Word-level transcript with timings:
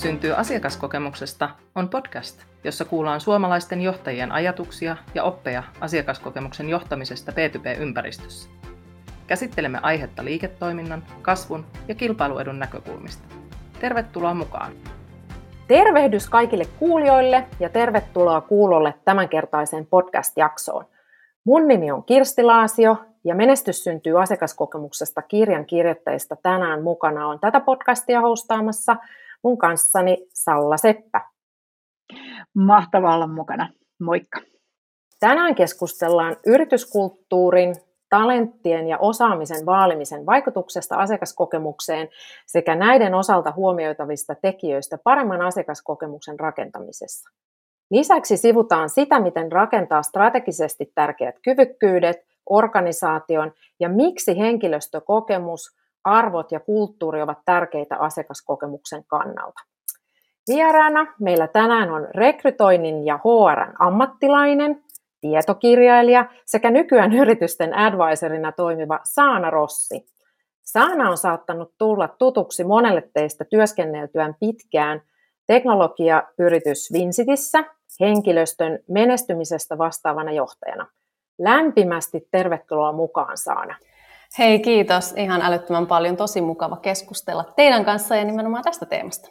Syntyy 0.00 0.32
asiakaskokemuksesta 0.32 1.50
on 1.74 1.88
podcast, 1.88 2.42
jossa 2.64 2.84
kuullaan 2.84 3.20
suomalaisten 3.20 3.80
johtajien 3.80 4.32
ajatuksia 4.32 4.96
ja 5.14 5.24
oppeja 5.24 5.62
asiakaskokemuksen 5.80 6.68
johtamisesta 6.68 7.32
B2B-ympäristössä. 7.32 8.50
Käsittelemme 9.26 9.78
aihetta 9.82 10.24
liiketoiminnan, 10.24 11.02
kasvun 11.22 11.66
ja 11.88 11.94
kilpailuedun 11.94 12.58
näkökulmista. 12.58 13.22
Tervetuloa 13.80 14.34
mukaan! 14.34 14.72
Tervehdys 15.68 16.28
kaikille 16.28 16.64
kuulijoille 16.78 17.46
ja 17.60 17.68
tervetuloa 17.68 18.40
kuulolle 18.40 18.94
tämänkertaiseen 19.04 19.86
podcast-jaksoon. 19.86 20.84
Mun 21.44 21.68
nimi 21.68 21.90
on 21.90 22.04
Kirsti 22.04 22.42
Laasio 22.42 22.96
ja 23.24 23.34
Menestys 23.34 23.84
syntyy 23.84 24.22
asiakaskokemuksesta 24.22 25.22
kirjan 25.22 25.66
kirjoittajista 25.66 26.36
tänään 26.36 26.82
mukana 26.82 27.26
on 27.26 27.40
tätä 27.40 27.60
podcastia 27.60 28.20
hostaamassa 28.20 28.96
mun 29.44 29.58
kanssani 29.58 30.26
Salla 30.34 30.76
Seppä. 30.76 31.20
Mahtavaa 32.54 33.14
olla 33.14 33.26
mukana. 33.26 33.68
Moikka. 34.00 34.40
Tänään 35.20 35.54
keskustellaan 35.54 36.36
yrityskulttuurin, 36.46 37.74
talenttien 38.08 38.88
ja 38.88 38.98
osaamisen 38.98 39.66
vaalimisen 39.66 40.26
vaikutuksesta 40.26 40.96
asiakaskokemukseen 40.96 42.08
sekä 42.46 42.74
näiden 42.74 43.14
osalta 43.14 43.52
huomioitavista 43.56 44.34
tekijöistä 44.34 44.98
paremman 45.04 45.42
asiakaskokemuksen 45.42 46.40
rakentamisessa. 46.40 47.30
Lisäksi 47.90 48.36
sivutaan 48.36 48.88
sitä, 48.88 49.20
miten 49.20 49.52
rakentaa 49.52 50.02
strategisesti 50.02 50.92
tärkeät 50.94 51.34
kyvykkyydet, 51.42 52.16
organisaation 52.46 53.52
ja 53.80 53.88
miksi 53.88 54.38
henkilöstökokemus, 54.38 55.79
arvot 56.04 56.52
ja 56.52 56.60
kulttuuri 56.60 57.22
ovat 57.22 57.38
tärkeitä 57.44 57.96
asiakaskokemuksen 57.96 59.04
kannalta. 59.04 59.60
Vieraana 60.48 61.14
meillä 61.20 61.48
tänään 61.48 61.90
on 61.90 62.08
rekrytoinnin 62.14 63.06
ja 63.06 63.18
HRn 63.18 63.74
ammattilainen, 63.78 64.84
tietokirjailija 65.20 66.24
sekä 66.46 66.70
nykyään 66.70 67.12
yritysten 67.12 67.78
advisorina 67.78 68.52
toimiva 68.52 69.00
Saana 69.02 69.50
Rossi. 69.50 70.06
Saana 70.62 71.10
on 71.10 71.16
saattanut 71.16 71.74
tulla 71.78 72.08
tutuksi 72.08 72.64
monelle 72.64 73.10
teistä 73.14 73.44
työskenneltyään 73.44 74.34
pitkään 74.40 75.02
teknologiayritys 75.46 76.92
Vincitissä 76.92 77.64
henkilöstön 78.00 78.78
menestymisestä 78.88 79.78
vastaavana 79.78 80.32
johtajana. 80.32 80.86
Lämpimästi 81.38 82.28
tervetuloa 82.30 82.92
mukaan 82.92 83.36
Saana. 83.36 83.76
Hei 84.38 84.58
kiitos, 84.58 85.14
ihan 85.16 85.42
älyttömän 85.42 85.86
paljon, 85.86 86.16
tosi 86.16 86.40
mukava 86.40 86.76
keskustella 86.76 87.44
teidän 87.56 87.84
kanssa 87.84 88.16
ja 88.16 88.24
nimenomaan 88.24 88.64
tästä 88.64 88.86
teemasta. 88.86 89.28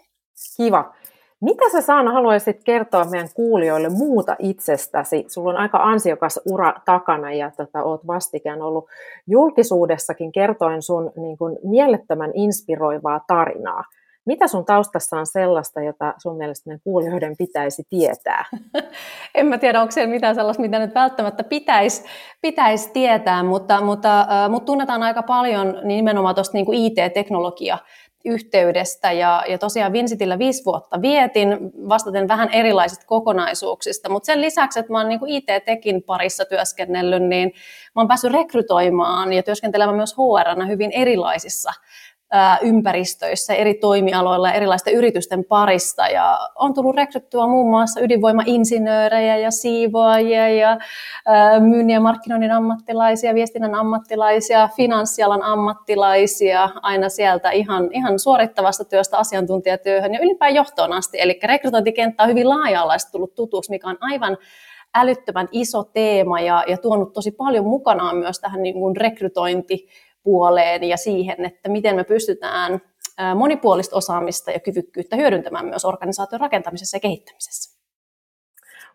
Kiva. 0.58 0.94
Mitä 1.42 1.70
sä 1.72 1.82
Saana 1.82 2.12
haluaisit 2.12 2.64
kertoa 2.64 3.06
meidän 3.06 3.30
kuulijoille 3.36 3.90
muuta 3.90 4.36
itsestäsi? 4.40 5.26
Sulla 5.28 5.50
on 5.50 5.58
aika 5.58 5.78
ansiokas 5.78 6.40
ura 6.46 6.74
takana 6.86 7.34
ja 7.34 7.52
tota, 7.58 7.84
oot 7.84 8.08
vastikään 8.08 8.62
ollut 8.62 8.86
julkisuudessakin 9.28 10.32
kertoen 10.32 10.82
sun 10.82 11.12
niin 11.16 11.38
kuin, 11.38 11.58
mielettömän 11.64 12.32
inspiroivaa 12.34 13.22
tarinaa. 13.28 13.84
Mitä 14.30 14.48
sun 14.48 14.66
taustassa 14.66 15.18
on 15.18 15.26
sellaista, 15.26 15.82
jota 15.82 16.14
sun 16.18 16.38
mielestä 16.38 16.70
meidän 16.70 16.82
kuulijoiden 16.84 17.36
pitäisi 17.38 17.84
tietää? 17.90 18.46
en 19.36 19.46
mä 19.46 19.58
tiedä, 19.58 19.82
onko 19.82 19.92
siellä 19.92 20.14
mitään 20.14 20.36
sellaista, 20.36 20.62
mitä 20.62 20.80
nyt 20.80 20.96
välttämättä 20.96 21.44
pitäisi, 21.44 22.04
pitäisi 22.42 22.90
tietää, 22.94 23.44
mutta, 23.44 23.82
mutta, 23.82 24.20
äh, 24.20 24.50
mutta 24.50 24.66
tunnetaan 24.66 25.04
aika 25.04 25.24
paljon 25.24 25.80
nimenomaan 25.84 26.36
tuosta 26.36 26.58
niin 26.58 26.74
IT-teknologia 26.74 27.78
yhteydestä 28.26 29.12
ja, 29.12 29.44
ja 29.48 29.58
tosiaan 29.58 29.94
Vincitillä 29.94 30.40
viisi 30.40 30.66
vuotta 30.66 31.02
vietin, 31.02 31.58
vastaten 31.90 32.28
vähän 32.28 32.50
erilaisista 32.50 33.06
kokonaisuuksista, 33.06 34.10
mutta 34.10 34.26
sen 34.26 34.42
lisäksi, 34.42 34.80
että 34.80 34.92
mä 34.92 34.98
oon 34.98 35.10
niin 35.10 35.20
IT-tekin 35.28 36.04
parissa 36.04 36.46
työskennellyt, 36.46 37.24
niin 37.24 37.52
mä 37.96 38.02
oon 38.02 38.08
päässyt 38.08 38.32
rekrytoimaan 38.32 39.34
ja 39.34 39.44
työskentelemään 39.44 39.98
myös 39.98 40.16
HR 40.18 40.68
hyvin 40.68 40.92
erilaisissa 40.92 41.72
ympäristöissä, 42.62 43.54
eri 43.54 43.74
toimialoilla 43.74 44.48
ja 44.48 44.54
erilaisten 44.54 44.94
yritysten 44.94 45.46
parista. 45.46 46.08
Ja 46.08 46.40
on 46.56 46.74
tullut 46.74 46.96
rekryttua 46.96 47.48
muun 47.48 47.70
muassa 47.70 48.02
ydinvoimainsinöörejä 48.02 49.38
ja 49.38 49.52
siivoajia 49.52 50.50
ja 50.50 50.78
myynnin 51.60 51.94
ja 51.94 52.00
markkinoinnin 52.00 52.52
ammattilaisia, 52.52 53.36
viestinnän 53.36 53.76
ammattilaisia, 53.76 54.70
finanssialan 54.76 55.44
ammattilaisia, 55.44 56.70
aina 56.82 57.10
sieltä 57.10 57.52
ihan, 57.52 57.90
ihan 57.92 58.20
suorittavasta 58.20 58.86
työstä 58.86 59.18
asiantuntijatyöhön 59.18 60.14
ja 60.14 60.20
ylipäätään 60.20 60.56
johtoon 60.56 60.94
asti. 60.94 61.22
Eli 61.22 61.40
rekrytointikenttä 61.44 62.24
on 62.24 62.30
hyvin 62.30 62.50
laaja-alaisesti 62.50 63.12
tullut 63.12 63.36
tutuksi, 63.36 63.72
mikä 63.72 63.90
on 63.90 63.98
aivan 64.02 64.38
älyttömän 64.96 65.48
iso 65.52 65.84
teema 65.84 66.40
ja, 66.40 66.64
ja 66.68 66.78
tuonut 66.78 67.14
tosi 67.14 67.32
paljon 67.32 67.66
mukanaan 67.66 68.18
myös 68.18 68.40
tähän 68.40 68.64
niin 68.64 68.76
kuin 68.76 68.96
rekrytointi 68.96 69.88
puoleen 70.24 70.84
ja 70.84 70.98
siihen, 70.98 71.46
että 71.46 71.70
miten 71.70 71.96
me 71.96 72.04
pystytään 72.04 72.82
monipuolista 73.36 73.96
osaamista 73.96 74.52
ja 74.52 74.60
kyvykkyyttä 74.60 75.16
hyödyntämään 75.16 75.66
myös 75.66 75.86
organisaation 75.86 76.42
rakentamisessa 76.42 76.98
ja 76.98 77.02
kehittämisessä. 77.02 77.80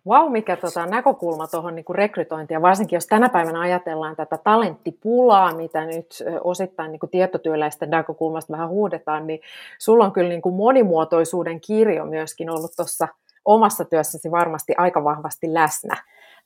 Wow, 0.09 0.33
mikä 0.33 0.57
tota, 0.57 0.87
näkökulma 0.87 1.47
tuohon 1.47 1.75
niin 1.75 1.85
rekrytointiin, 1.91 2.63
varsinkin 2.63 2.97
jos 2.97 3.07
tänä 3.07 3.29
päivänä 3.29 3.61
ajatellaan 3.61 4.17
tätä 4.17 4.39
talenttipulaa, 4.39 5.55
mitä 5.55 5.85
nyt 5.85 6.23
osittain 6.45 6.93
niin 6.93 7.01
kuin 7.01 7.11
tietotyöläisten 7.11 7.91
näkökulmasta 7.91 8.53
vähän 8.53 8.69
huudetaan, 8.69 9.27
niin 9.27 9.41
sulla 9.79 10.05
on 10.05 10.13
kyllä 10.13 10.29
niin 10.29 10.43
kuin 10.43 10.55
monimuotoisuuden 10.55 11.61
kirjo 11.61 12.05
myöskin 12.05 12.51
ollut 12.51 12.73
tuossa 12.77 13.09
omassa 13.45 13.85
työssäsi 13.85 14.31
varmasti 14.31 14.75
aika 14.77 15.05
vahvasti 15.05 15.55
läsnä. 15.55 15.97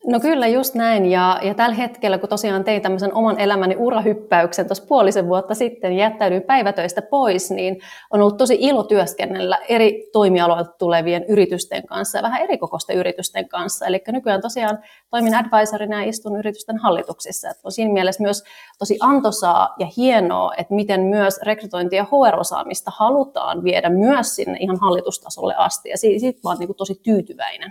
No 0.06 0.20
kyllä, 0.20 0.46
just 0.46 0.74
näin. 0.74 1.06
Ja, 1.06 1.40
ja 1.42 1.54
tällä 1.54 1.74
hetkellä, 1.74 2.18
kun 2.18 2.28
tosiaan 2.28 2.64
tein 2.64 2.82
tämmöisen 2.82 3.14
oman 3.14 3.40
elämäni 3.40 3.76
urahyppäyksen 3.78 4.66
tuossa 4.66 4.84
puolisen 4.88 5.28
vuotta 5.28 5.54
sitten, 5.54 5.92
jättäydyin 5.92 6.42
päivätöistä 6.42 7.02
pois, 7.02 7.50
niin 7.50 7.80
on 8.10 8.20
ollut 8.20 8.36
tosi 8.36 8.56
ilo 8.60 8.82
työskennellä 8.82 9.58
eri 9.68 10.10
toimialoilta 10.12 10.72
tulevien 10.78 11.24
yritysten 11.28 11.86
kanssa 11.86 12.18
ja 12.18 12.22
vähän 12.22 12.42
erikokoisten 12.42 12.96
yritysten 12.96 13.48
kanssa. 13.48 13.86
Eli 13.86 14.02
nykyään 14.08 14.40
tosiaan 14.40 14.78
toimin 15.10 15.34
advisorina 15.34 16.02
ja 16.02 16.08
istun 16.08 16.38
yritysten 16.38 16.78
hallituksissa. 16.78 17.50
Että 17.50 17.60
on 17.64 17.72
siinä 17.72 17.92
mielessä 17.92 18.22
myös 18.22 18.44
tosi 18.78 18.98
antoisaa 19.00 19.74
ja 19.78 19.86
hienoa, 19.96 20.52
että 20.58 20.74
miten 20.74 21.00
myös 21.00 21.40
rekrytointi- 21.42 21.96
ja 21.96 22.04
HR-osaamista 22.04 22.92
halutaan 22.96 23.64
viedä 23.64 23.90
myös 23.90 24.36
sinne 24.36 24.58
ihan 24.60 24.78
hallitustasolle 24.80 25.54
asti. 25.56 25.88
Ja 25.88 25.98
siitä, 25.98 26.20
siitä 26.20 26.40
mä 26.44 26.50
oon 26.50 26.58
niin 26.58 26.74
tosi 26.76 27.00
tyytyväinen. 27.02 27.70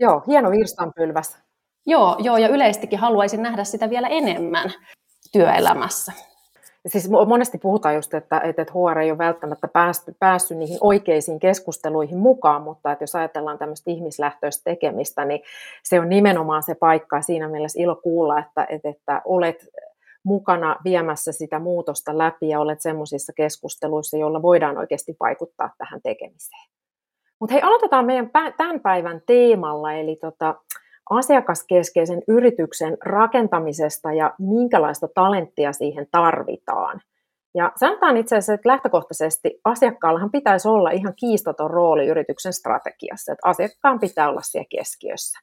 Joo, 0.00 0.22
hieno 0.26 0.50
virstanpylväs. 0.50 1.47
Joo, 1.88 2.16
joo, 2.18 2.36
ja 2.36 2.48
yleistikin 2.48 2.98
haluaisin 2.98 3.42
nähdä 3.42 3.64
sitä 3.64 3.90
vielä 3.90 4.08
enemmän 4.08 4.72
työelämässä. 5.32 6.12
Siis 6.86 7.10
monesti 7.10 7.58
puhutaan 7.58 7.94
just, 7.94 8.14
että, 8.14 8.40
että 8.40 8.66
HR 8.72 8.98
ei 8.98 9.10
ole 9.10 9.18
välttämättä 9.18 9.68
päästy, 9.68 10.14
päässyt 10.18 10.58
niihin 10.58 10.78
oikeisiin 10.80 11.40
keskusteluihin 11.40 12.18
mukaan, 12.18 12.62
mutta 12.62 12.92
että 12.92 13.02
jos 13.02 13.14
ajatellaan 13.14 13.58
tämmöistä 13.58 13.90
ihmislähtöistä 13.90 14.64
tekemistä, 14.64 15.24
niin 15.24 15.40
se 15.82 16.00
on 16.00 16.08
nimenomaan 16.08 16.62
se 16.62 16.74
paikka. 16.74 17.22
Siinä 17.22 17.48
mielessä 17.48 17.82
ilo 17.82 17.96
kuulla, 17.96 18.38
että, 18.38 18.66
että, 18.68 18.88
että 18.88 19.22
olet 19.24 19.68
mukana 20.24 20.76
viemässä 20.84 21.32
sitä 21.32 21.58
muutosta 21.58 22.18
läpi 22.18 22.48
ja 22.48 22.60
olet 22.60 22.80
semmoisissa 22.80 23.32
keskusteluissa, 23.36 24.16
joilla 24.16 24.42
voidaan 24.42 24.78
oikeasti 24.78 25.16
vaikuttaa 25.20 25.70
tähän 25.78 26.00
tekemiseen. 26.02 26.68
Mutta 27.40 27.52
hei, 27.52 27.62
aloitetaan 27.62 28.06
meidän 28.06 28.30
tämän 28.56 28.80
päivän 28.80 29.22
teemalla, 29.26 29.92
eli 29.92 30.16
tota, 30.16 30.54
asiakaskeskeisen 31.10 32.22
yrityksen 32.28 32.96
rakentamisesta 33.04 34.12
ja 34.12 34.34
minkälaista 34.38 35.08
talenttia 35.14 35.72
siihen 35.72 36.06
tarvitaan. 36.10 37.00
Ja 37.54 37.72
sanotaan 37.76 38.16
itse 38.16 38.36
asiassa, 38.36 38.54
että 38.54 38.68
lähtökohtaisesti 38.68 39.60
asiakkaallahan 39.64 40.30
pitäisi 40.30 40.68
olla 40.68 40.90
ihan 40.90 41.12
kiistaton 41.16 41.70
rooli 41.70 42.06
yrityksen 42.06 42.52
strategiassa, 42.52 43.32
että 43.32 43.48
asiakkaan 43.48 44.00
pitää 44.00 44.28
olla 44.28 44.42
siellä 44.42 44.66
keskiössä. 44.70 45.38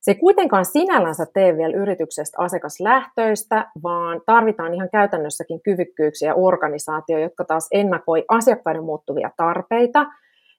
Se 0.00 0.10
ei 0.10 0.14
kuitenkaan 0.14 0.64
sinällänsä 0.64 1.26
tee 1.34 1.56
vielä 1.56 1.76
yrityksestä 1.76 2.42
asiakaslähtöistä, 2.42 3.70
vaan 3.82 4.20
tarvitaan 4.26 4.74
ihan 4.74 4.88
käytännössäkin 4.92 5.60
kyvykkyyksiä 5.62 6.34
organisaatio, 6.34 7.18
jotka 7.18 7.44
taas 7.44 7.68
ennakoi 7.72 8.24
asiakkaiden 8.28 8.84
muuttuvia 8.84 9.30
tarpeita– 9.36 10.06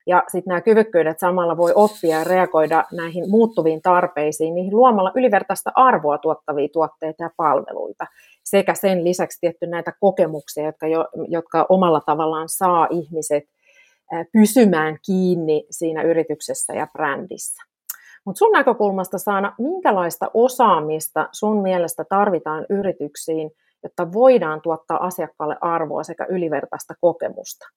ja 0.09 0.23
sitten 0.27 0.51
nämä 0.51 0.61
kyvykkyydet 0.61 1.19
samalla 1.19 1.57
voi 1.57 1.71
oppia 1.75 2.17
ja 2.17 2.23
reagoida 2.23 2.83
näihin 2.91 3.29
muuttuviin 3.29 3.81
tarpeisiin, 3.81 4.55
niihin 4.55 4.75
luomalla 4.75 5.11
ylivertaista 5.15 5.71
arvoa 5.75 6.17
tuottavia 6.17 6.69
tuotteita 6.73 7.23
ja 7.23 7.29
palveluita. 7.37 8.05
Sekä 8.43 8.73
sen 8.73 9.03
lisäksi 9.03 9.37
tietty 9.41 9.67
näitä 9.67 9.93
kokemuksia, 9.99 10.65
jotka, 10.65 10.87
jo, 10.87 11.07
jotka 11.27 11.65
omalla 11.69 12.01
tavallaan 12.01 12.49
saa 12.49 12.87
ihmiset 12.91 13.43
pysymään 14.33 14.97
kiinni 15.05 15.65
siinä 15.69 16.03
yrityksessä 16.03 16.73
ja 16.73 16.87
brändissä. 16.93 17.63
Mutta 18.25 18.39
sun 18.39 18.51
näkökulmasta 18.51 19.17
Saana, 19.17 19.55
minkälaista 19.59 20.31
osaamista 20.33 21.29
sun 21.31 21.61
mielestä 21.61 22.05
tarvitaan 22.09 22.65
yrityksiin, 22.69 23.51
jotta 23.83 24.13
voidaan 24.13 24.61
tuottaa 24.61 25.05
asiakkaalle 25.05 25.57
arvoa 25.61 26.03
sekä 26.03 26.25
ylivertaista 26.29 26.93
kokemusta? 27.01 27.67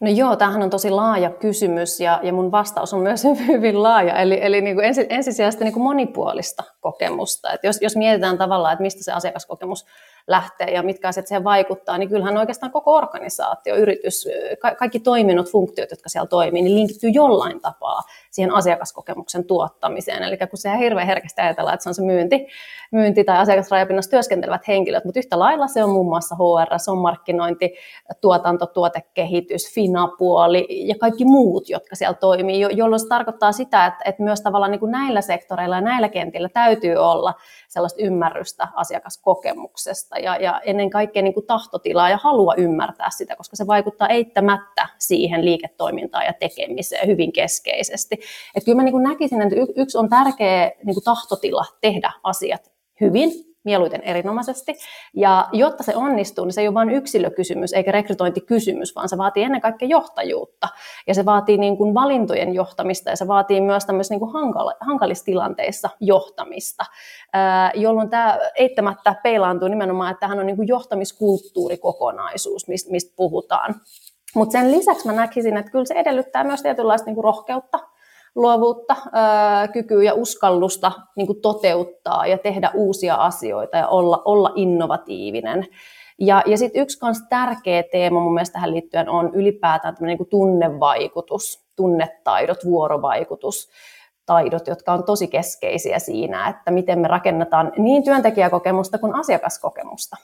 No 0.00 0.10
joo, 0.10 0.36
tämähän 0.36 0.62
on 0.62 0.70
tosi 0.70 0.90
laaja 0.90 1.30
kysymys 1.30 2.00
ja, 2.00 2.20
ja 2.22 2.32
mun 2.32 2.50
vastaus 2.50 2.94
on 2.94 3.00
myös 3.00 3.24
hyvin 3.48 3.82
laaja, 3.82 4.16
eli, 4.16 4.38
eli 4.42 4.60
niin 4.60 4.76
kuin 4.76 4.86
ensi, 4.86 5.06
ensisijaisesti 5.08 5.64
niin 5.64 5.72
kuin 5.72 5.82
monipuolista 5.82 6.62
kokemusta. 6.80 7.52
Et 7.52 7.64
jos, 7.64 7.78
jos 7.80 7.96
mietitään 7.96 8.38
tavallaan, 8.38 8.72
että 8.72 8.82
mistä 8.82 9.04
se 9.04 9.12
asiakaskokemus 9.12 9.86
lähtee 10.26 10.70
ja 10.70 10.82
mitkä 10.82 11.08
asiat 11.08 11.26
siihen 11.26 11.44
vaikuttaa, 11.44 11.98
niin 11.98 12.08
kyllähän 12.08 12.36
oikeastaan 12.36 12.72
koko 12.72 12.94
organisaatio, 12.94 13.76
yritys, 13.76 14.28
ka- 14.58 14.74
kaikki 14.74 15.00
toiminnot, 15.00 15.50
funktiot, 15.50 15.90
jotka 15.90 16.08
siellä 16.08 16.26
toimii, 16.26 16.62
niin 16.62 16.74
linkittyy 16.74 17.10
jollain 17.10 17.60
tapaa 17.60 18.02
siihen 18.30 18.54
asiakaskokemuksen 18.54 19.44
tuottamiseen. 19.44 20.22
Eli 20.22 20.36
kun 20.36 20.58
se 20.58 20.78
hirveän 20.78 21.06
herkästi 21.06 21.40
ajatellaan, 21.40 21.74
että 21.74 21.82
se 21.84 21.90
on 21.90 21.94
se 21.94 22.02
myynti, 22.02 22.46
myynti 22.92 23.24
tai 23.24 23.38
asiakasrajapinnassa 23.38 24.10
työskentelevät 24.10 24.68
henkilöt, 24.68 25.04
mutta 25.04 25.18
yhtä 25.18 25.38
lailla 25.38 25.66
se 25.66 25.84
on 25.84 25.90
muun 25.90 26.06
muassa 26.06 26.34
HR, 26.34 26.78
se 26.78 26.90
on 26.90 26.98
markkinointi, 26.98 27.74
tuotanto, 28.20 28.66
tuotekehitys, 28.66 29.74
finapuoli 29.74 30.66
ja 30.88 30.94
kaikki 31.00 31.24
muut, 31.24 31.68
jotka 31.68 31.96
siellä 31.96 32.14
toimii, 32.14 32.60
jolloin 32.60 33.00
se 33.00 33.08
tarkoittaa 33.08 33.52
sitä, 33.52 33.86
että, 33.86 34.04
että 34.04 34.22
myös 34.22 34.40
tavallaan 34.40 34.70
niin 34.70 34.80
kuin 34.80 34.92
näillä 34.92 35.20
sektoreilla 35.20 35.76
ja 35.76 35.80
näillä 35.80 36.08
kentillä 36.08 36.48
täytyy 36.48 36.96
olla 36.96 37.34
sellaista 37.68 38.02
ymmärrystä 38.02 38.68
asiakaskokemuksesta 38.74 40.15
ja, 40.18 40.36
ja 40.36 40.60
ennen 40.60 40.90
kaikkea 40.90 41.22
niin 41.22 41.34
kuin 41.34 41.46
tahtotilaa 41.46 42.10
ja 42.10 42.16
halua 42.16 42.54
ymmärtää 42.56 43.10
sitä, 43.10 43.36
koska 43.36 43.56
se 43.56 43.66
vaikuttaa 43.66 44.08
eittämättä 44.08 44.88
siihen 44.98 45.44
liiketoimintaan 45.44 46.24
ja 46.24 46.32
tekemiseen 46.32 47.06
hyvin 47.06 47.32
keskeisesti. 47.32 48.14
Että 48.54 48.64
kyllä 48.64 48.76
mä 48.76 48.82
niin 48.82 48.92
kuin 48.92 49.04
näkisin, 49.04 49.42
että 49.42 49.56
yksi 49.76 49.98
on 49.98 50.08
tärkeä 50.08 50.72
niin 50.84 50.94
kuin 50.94 51.04
tahtotila 51.04 51.64
tehdä 51.80 52.12
asiat 52.22 52.72
hyvin 53.00 53.30
mieluiten 53.66 54.02
erinomaisesti. 54.02 54.76
Ja 55.14 55.48
jotta 55.52 55.82
se 55.82 55.96
onnistuu, 55.96 56.44
niin 56.44 56.52
se 56.52 56.60
ei 56.60 56.68
ole 56.68 56.74
vain 56.74 56.90
yksilökysymys 56.90 57.72
eikä 57.72 57.92
rekrytointikysymys, 57.92 58.96
vaan 58.96 59.08
se 59.08 59.18
vaatii 59.18 59.42
ennen 59.42 59.60
kaikkea 59.60 59.88
johtajuutta. 59.88 60.68
Ja 61.06 61.14
se 61.14 61.24
vaatii 61.24 61.58
niin 61.58 61.76
kuin 61.76 61.94
valintojen 61.94 62.54
johtamista 62.54 63.10
ja 63.10 63.16
se 63.16 63.28
vaatii 63.28 63.60
myös 63.60 63.84
tämmöisissä 63.84 64.14
niin 64.14 64.20
kuin 64.20 64.32
hankala, 64.32 64.72
hankalissa 64.80 65.24
tilanteissa 65.24 65.90
johtamista, 66.00 66.84
jolloin 67.74 68.10
tämä 68.10 68.38
eittämättä 68.54 69.14
peilaantuu 69.22 69.68
nimenomaan, 69.68 70.10
että 70.10 70.20
tähän 70.20 70.38
on 70.38 70.46
niin 70.46 70.56
kuin 70.56 70.68
johtamiskulttuurikokonaisuus, 70.68 72.68
mistä, 72.68 72.90
mistä 72.90 73.12
puhutaan. 73.16 73.74
Mutta 74.34 74.52
sen 74.52 74.72
lisäksi 74.72 75.06
mä 75.06 75.12
näkisin, 75.12 75.56
että 75.56 75.70
kyllä 75.70 75.84
se 75.84 75.94
edellyttää 75.94 76.44
myös 76.44 76.62
tietynlaista 76.62 77.06
niin 77.06 77.14
kuin 77.14 77.24
rohkeutta, 77.24 77.78
luovuutta, 78.36 78.96
kykyä 79.72 80.02
ja 80.02 80.14
uskallusta 80.14 80.92
niin 81.16 81.26
kuin 81.26 81.40
toteuttaa 81.40 82.26
ja 82.26 82.38
tehdä 82.38 82.70
uusia 82.74 83.14
asioita 83.14 83.76
ja 83.76 83.88
olla, 83.88 84.22
olla 84.24 84.52
innovatiivinen. 84.54 85.66
Ja, 86.18 86.42
ja 86.46 86.58
sitten 86.58 86.82
yksi 86.82 86.98
kans 86.98 87.22
tärkeä 87.28 87.82
teema 87.82 88.20
mun 88.20 88.34
mielestä 88.34 88.52
tähän 88.52 88.70
liittyen 88.70 89.08
on 89.08 89.30
ylipäätään 89.34 89.96
niin 90.00 90.18
kuin 90.18 90.28
tunnevaikutus, 90.28 91.66
tunnetaidot, 91.76 92.64
vuorovaikutus 92.64 93.68
taidot, 94.26 94.66
jotka 94.66 94.92
on 94.92 95.04
tosi 95.04 95.28
keskeisiä 95.28 95.98
siinä, 95.98 96.48
että 96.48 96.70
miten 96.70 96.98
me 96.98 97.08
rakennetaan 97.08 97.72
niin 97.78 98.04
työntekijäkokemusta 98.04 98.98
kuin 98.98 99.14
asiakaskokemusta. 99.14 100.16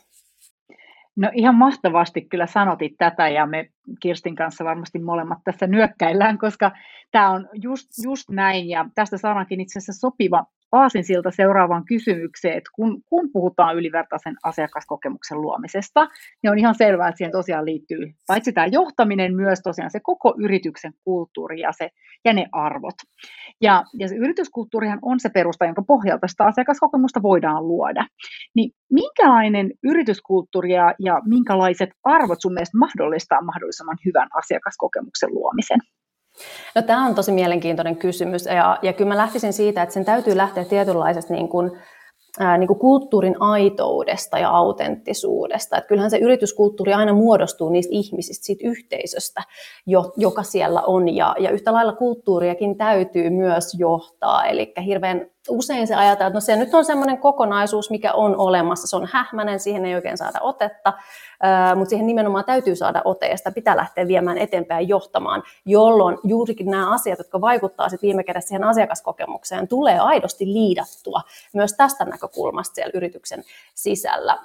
No 1.17 1.31
ihan 1.35 1.55
mahtavasti 1.55 2.23
kyllä 2.23 2.47
sanotit 2.47 2.93
tätä 2.99 3.29
ja 3.29 3.47
me 3.47 3.69
Kirstin 4.00 4.37
kanssa 4.37 4.64
varmasti 4.64 4.99
molemmat 4.99 5.38
tässä 5.44 5.67
nyökkäillään, 5.67 6.38
koska 6.38 6.73
tämä 7.11 7.31
on 7.31 7.49
just, 7.53 7.88
just 8.05 8.31
näin. 8.31 8.69
Ja 8.69 8.87
tästä 8.94 9.19
saadaankin 9.19 9.61
itse 9.61 9.79
asiassa 9.79 10.00
sopiva 10.00 10.44
aasinsilta 10.72 11.30
seuraavaan 11.30 11.84
kysymykseen, 11.84 12.56
että 12.56 12.70
kun, 12.74 13.02
kun 13.08 13.30
puhutaan 13.32 13.76
ylivertaisen 13.76 14.36
asiakaskokemuksen 14.44 15.40
luomisesta, 15.40 16.08
niin 16.42 16.50
on 16.50 16.58
ihan 16.58 16.74
selvää, 16.74 17.08
että 17.08 17.19
siihen 17.19 17.32
tosiaan 17.32 17.64
liittyy 17.64 18.12
paitsi 18.26 18.52
tämä 18.52 18.66
johtaminen, 18.66 19.36
myös 19.36 19.60
tosiaan 19.64 19.90
se 19.90 20.00
koko 20.02 20.34
yrityksen 20.38 20.92
kulttuuri 21.04 21.60
ja, 21.60 21.72
se, 21.72 21.90
ja 22.24 22.32
ne 22.32 22.46
arvot. 22.52 22.94
Ja, 23.60 23.84
ja 23.98 24.08
se 24.08 24.14
yrityskulttuurihan 24.14 24.98
on 25.02 25.20
se 25.20 25.28
perusta, 25.28 25.64
jonka 25.64 25.82
pohjalta 25.82 26.26
sitä 26.28 26.44
asiakaskokemusta 26.44 27.22
voidaan 27.22 27.69
luoda. 27.69 28.06
Niin 28.54 28.70
minkälainen 28.92 29.70
yrityskulttuuri 29.82 30.72
ja, 30.72 30.94
ja 30.98 31.20
minkälaiset 31.24 31.90
arvot 32.04 32.40
sun 32.40 32.54
mielestä 32.54 32.78
mahdollistaa 32.78 33.42
mahdollisimman 33.42 33.98
hyvän 34.04 34.28
asiakaskokemuksen 34.34 35.34
luomisen? 35.34 35.78
No, 36.75 36.82
tämä 36.82 37.06
on 37.06 37.14
tosi 37.14 37.32
mielenkiintoinen 37.32 37.96
kysymys 37.96 38.46
ja, 38.46 38.79
ja 38.82 38.93
kyllä 38.93 39.08
mä 39.08 39.17
lähtisin 39.17 39.52
siitä, 39.52 39.82
että 39.82 39.93
sen 39.93 40.05
täytyy 40.05 40.37
lähteä 40.37 40.64
tietynlaisesta 40.64 41.34
niin 41.34 41.49
kuin, 41.49 41.70
ää, 42.38 42.58
niin 42.58 42.69
kuin 42.69 42.79
kulttuurin 42.79 43.37
aitoudesta 43.40 44.38
ja 44.38 44.50
autenttisuudesta. 44.50 45.76
Että 45.76 45.88
kyllähän 45.88 46.11
se 46.11 46.19
yrityskulttuuri 46.19 46.93
aina 46.93 47.12
muodostuu 47.12 47.69
niistä 47.69 47.94
ihmisistä, 47.94 48.44
siitä 48.44 48.69
yhteisöstä, 48.69 49.43
jo, 49.87 50.12
joka 50.17 50.43
siellä 50.43 50.82
on. 50.82 51.17
Ja, 51.17 51.34
ja 51.38 51.50
yhtä 51.50 51.73
lailla 51.73 51.93
kulttuuriakin 51.93 52.76
täytyy 52.76 53.31
myös 53.31 53.75
johtaa. 53.79 54.44
Eli 54.44 54.73
hirveän 54.84 55.31
usein 55.49 55.87
se 55.87 55.94
ajatellaan, 55.94 56.29
että 56.29 56.37
no 56.37 56.41
se 56.41 56.56
nyt 56.56 56.75
on 56.75 56.85
semmoinen 56.85 57.19
kokonaisuus, 57.19 57.91
mikä 57.91 58.12
on 58.12 58.37
olemassa. 58.37 58.87
Se 58.87 58.97
on 58.97 59.09
hähmäinen, 59.12 59.61
siihen 59.61 59.85
ei 59.85 59.94
oikein 59.94 60.19
saada 60.19 60.39
otetta 60.43 60.93
mutta 61.77 61.91
siihen 61.91 62.06
nimenomaan 62.06 62.44
täytyy 62.44 62.77
saada 62.77 63.03
ote 63.05 63.27
ja 63.27 63.37
sitä 63.37 63.50
pitää 63.50 63.77
lähteä 63.77 64.09
viemään 64.09 64.39
eteenpäin 64.39 64.89
johtamaan, 64.89 65.43
jolloin 65.65 66.19
juurikin 66.25 66.71
nämä 66.71 66.94
asiat, 66.94 67.19
jotka 67.19 67.41
vaikuttavat 67.41 67.91
sitten 67.91 68.06
viime 68.06 68.25
kädessä 68.25 68.49
siihen 68.49 68.65
asiakaskokemukseen, 68.65 69.69
tulee 69.69 69.99
aidosti 69.99 70.47
liidattua 70.47 71.21
myös 71.53 71.73
tästä 71.73 72.05
näkökulmasta 72.05 72.75
siellä 72.75 72.93
yrityksen 72.94 73.44
sisällä. 73.75 74.39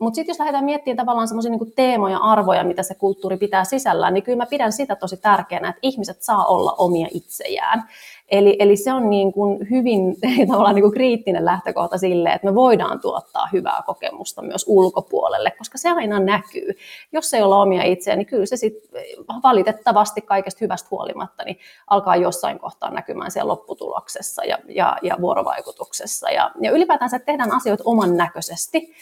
Mutta 0.00 0.14
sitten 0.14 0.32
jos 0.32 0.38
lähdetään 0.38 0.64
miettimään 0.64 0.96
tavallaan 0.96 1.28
semmoisia 1.28 1.50
niin 1.50 1.72
teemoja, 1.76 2.18
arvoja, 2.18 2.64
mitä 2.64 2.82
se 2.82 2.94
kulttuuri 2.94 3.36
pitää 3.36 3.64
sisällään, 3.64 4.14
niin 4.14 4.24
kyllä 4.24 4.38
mä 4.38 4.46
pidän 4.46 4.72
sitä 4.72 4.96
tosi 4.96 5.16
tärkeänä, 5.16 5.68
että 5.68 5.78
ihmiset 5.82 6.22
saa 6.22 6.44
olla 6.44 6.74
omia 6.78 7.08
itsejään. 7.10 7.84
Eli, 8.30 8.56
eli 8.58 8.76
se 8.76 8.92
on 8.92 9.10
niin 9.10 9.32
kuin 9.32 9.70
hyvin 9.70 10.16
tavallaan 10.48 10.74
niin 10.74 10.82
kuin 10.82 10.92
kriittinen 10.92 11.44
lähtökohta 11.44 11.98
sille, 11.98 12.32
että 12.32 12.46
me 12.46 12.54
voidaan 12.54 13.00
tuottaa 13.00 13.48
hyvää 13.52 13.82
kokemusta 13.86 14.42
myös 14.42 14.64
ulkopuolelle, 14.68 15.50
koska 15.50 15.78
se 15.78 15.90
aina 15.90 16.20
näkyy. 16.20 16.70
Jos 17.12 17.34
ei 17.34 17.42
olla 17.42 17.62
omia 17.62 17.82
itseä, 17.82 18.16
niin 18.16 18.26
kyllä 18.26 18.46
se 18.46 18.56
sitten 18.56 19.02
valitettavasti 19.42 20.20
kaikesta 20.20 20.58
hyvästä 20.60 20.88
huolimatta 20.90 21.44
niin 21.44 21.58
alkaa 21.86 22.16
jossain 22.16 22.58
kohtaa 22.58 22.90
näkymään 22.90 23.30
siellä 23.30 23.50
lopputuloksessa 23.50 24.44
ja, 24.44 24.58
ja, 24.68 24.96
ja 25.02 25.16
vuorovaikutuksessa. 25.20 26.30
Ja, 26.30 26.50
ja 26.60 26.70
ylipäätään 26.70 27.10
se, 27.10 27.16
että 27.16 27.26
tehdään 27.26 27.52
asioita 27.52 27.82
oman 27.86 28.16
näköisesti, 28.16 28.94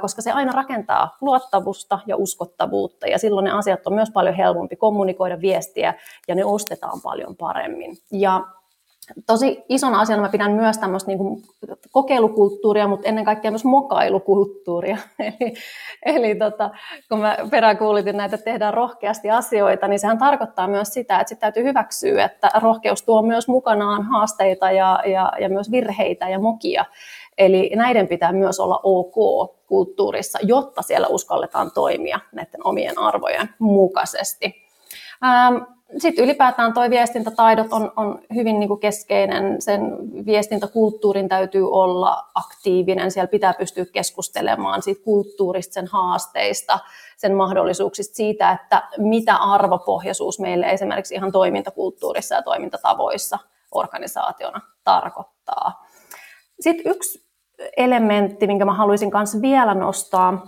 koska 0.00 0.22
se 0.22 0.32
aina 0.32 0.52
rakentaa 0.52 1.16
luottavusta 1.20 1.98
ja 2.06 2.16
uskottavuutta, 2.16 3.06
ja 3.06 3.18
silloin 3.18 3.44
ne 3.44 3.50
asiat 3.50 3.86
on 3.86 3.94
myös 3.94 4.10
paljon 4.10 4.34
helpompi 4.34 4.76
kommunikoida 4.76 5.40
viestiä, 5.40 5.94
ja 6.28 6.34
ne 6.34 6.44
ostetaan 6.44 7.00
paljon 7.00 7.36
paremmin. 7.36 7.96
Ja 8.12 8.44
tosi 9.26 9.64
isona 9.68 10.00
asiana 10.00 10.22
mä 10.22 10.28
pidän 10.28 10.52
myös 10.52 10.78
tämmöistä 10.78 11.08
niin 11.08 11.42
kokeilukulttuuria, 11.90 12.88
mutta 12.88 13.08
ennen 13.08 13.24
kaikkea 13.24 13.50
myös 13.50 13.64
mokailukulttuuria. 13.64 14.96
eli 15.18 15.54
eli 16.04 16.34
tota, 16.34 16.70
kun 17.08 17.20
mä 17.20 17.36
peräänkuulitin 17.50 18.16
näitä, 18.16 18.34
että 18.34 18.44
tehdään 18.44 18.74
rohkeasti 18.74 19.30
asioita, 19.30 19.88
niin 19.88 19.98
sehän 19.98 20.18
tarkoittaa 20.18 20.68
myös 20.68 20.88
sitä, 20.88 21.20
että 21.20 21.28
sit 21.28 21.38
täytyy 21.38 21.64
hyväksyä, 21.64 22.24
että 22.24 22.50
rohkeus 22.60 23.02
tuo 23.02 23.22
myös 23.22 23.48
mukanaan 23.48 24.02
haasteita 24.02 24.70
ja, 24.70 25.02
ja, 25.06 25.32
ja 25.40 25.48
myös 25.48 25.70
virheitä 25.70 26.28
ja 26.28 26.38
mokia. 26.38 26.84
Eli 27.38 27.70
näiden 27.76 28.08
pitää 28.08 28.32
myös 28.32 28.60
olla 28.60 28.80
ok 28.82 29.14
kulttuurissa, 29.66 30.38
jotta 30.42 30.82
siellä 30.82 31.06
uskalletaan 31.08 31.70
toimia 31.74 32.20
näiden 32.32 32.66
omien 32.66 32.98
arvojen 32.98 33.48
mukaisesti. 33.58 34.54
Ähm, 35.24 35.56
sitten 35.98 36.24
ylipäätään 36.24 36.74
tuo 36.74 36.90
viestintätaidot 36.90 37.72
on, 37.72 37.92
on 37.96 38.18
hyvin 38.34 38.60
niin 38.60 38.68
kuin 38.68 38.80
keskeinen. 38.80 39.62
Sen 39.62 39.80
viestintäkulttuurin 40.26 41.28
täytyy 41.28 41.70
olla 41.70 42.30
aktiivinen. 42.34 43.10
Siellä 43.10 43.28
pitää 43.28 43.54
pystyä 43.54 43.84
keskustelemaan 43.92 44.82
siitä 44.82 45.04
kulttuurista, 45.04 45.74
sen 45.74 45.86
haasteista, 45.86 46.78
sen 47.16 47.34
mahdollisuuksista, 47.34 48.14
siitä, 48.14 48.52
että 48.52 48.88
mitä 48.98 49.36
arvopohjaisuus 49.36 50.40
meille 50.40 50.66
esimerkiksi 50.66 51.14
ihan 51.14 51.32
toimintakulttuurissa 51.32 52.34
ja 52.34 52.42
toimintatavoissa 52.42 53.38
organisaationa 53.72 54.60
tarkoittaa. 54.84 55.84
Sitten 56.60 56.92
yksi 56.92 57.23
elementti, 57.76 58.46
minkä 58.46 58.64
mä 58.64 58.74
haluaisin 58.74 59.10
myös 59.14 59.42
vielä 59.42 59.74
nostaa, 59.74 60.42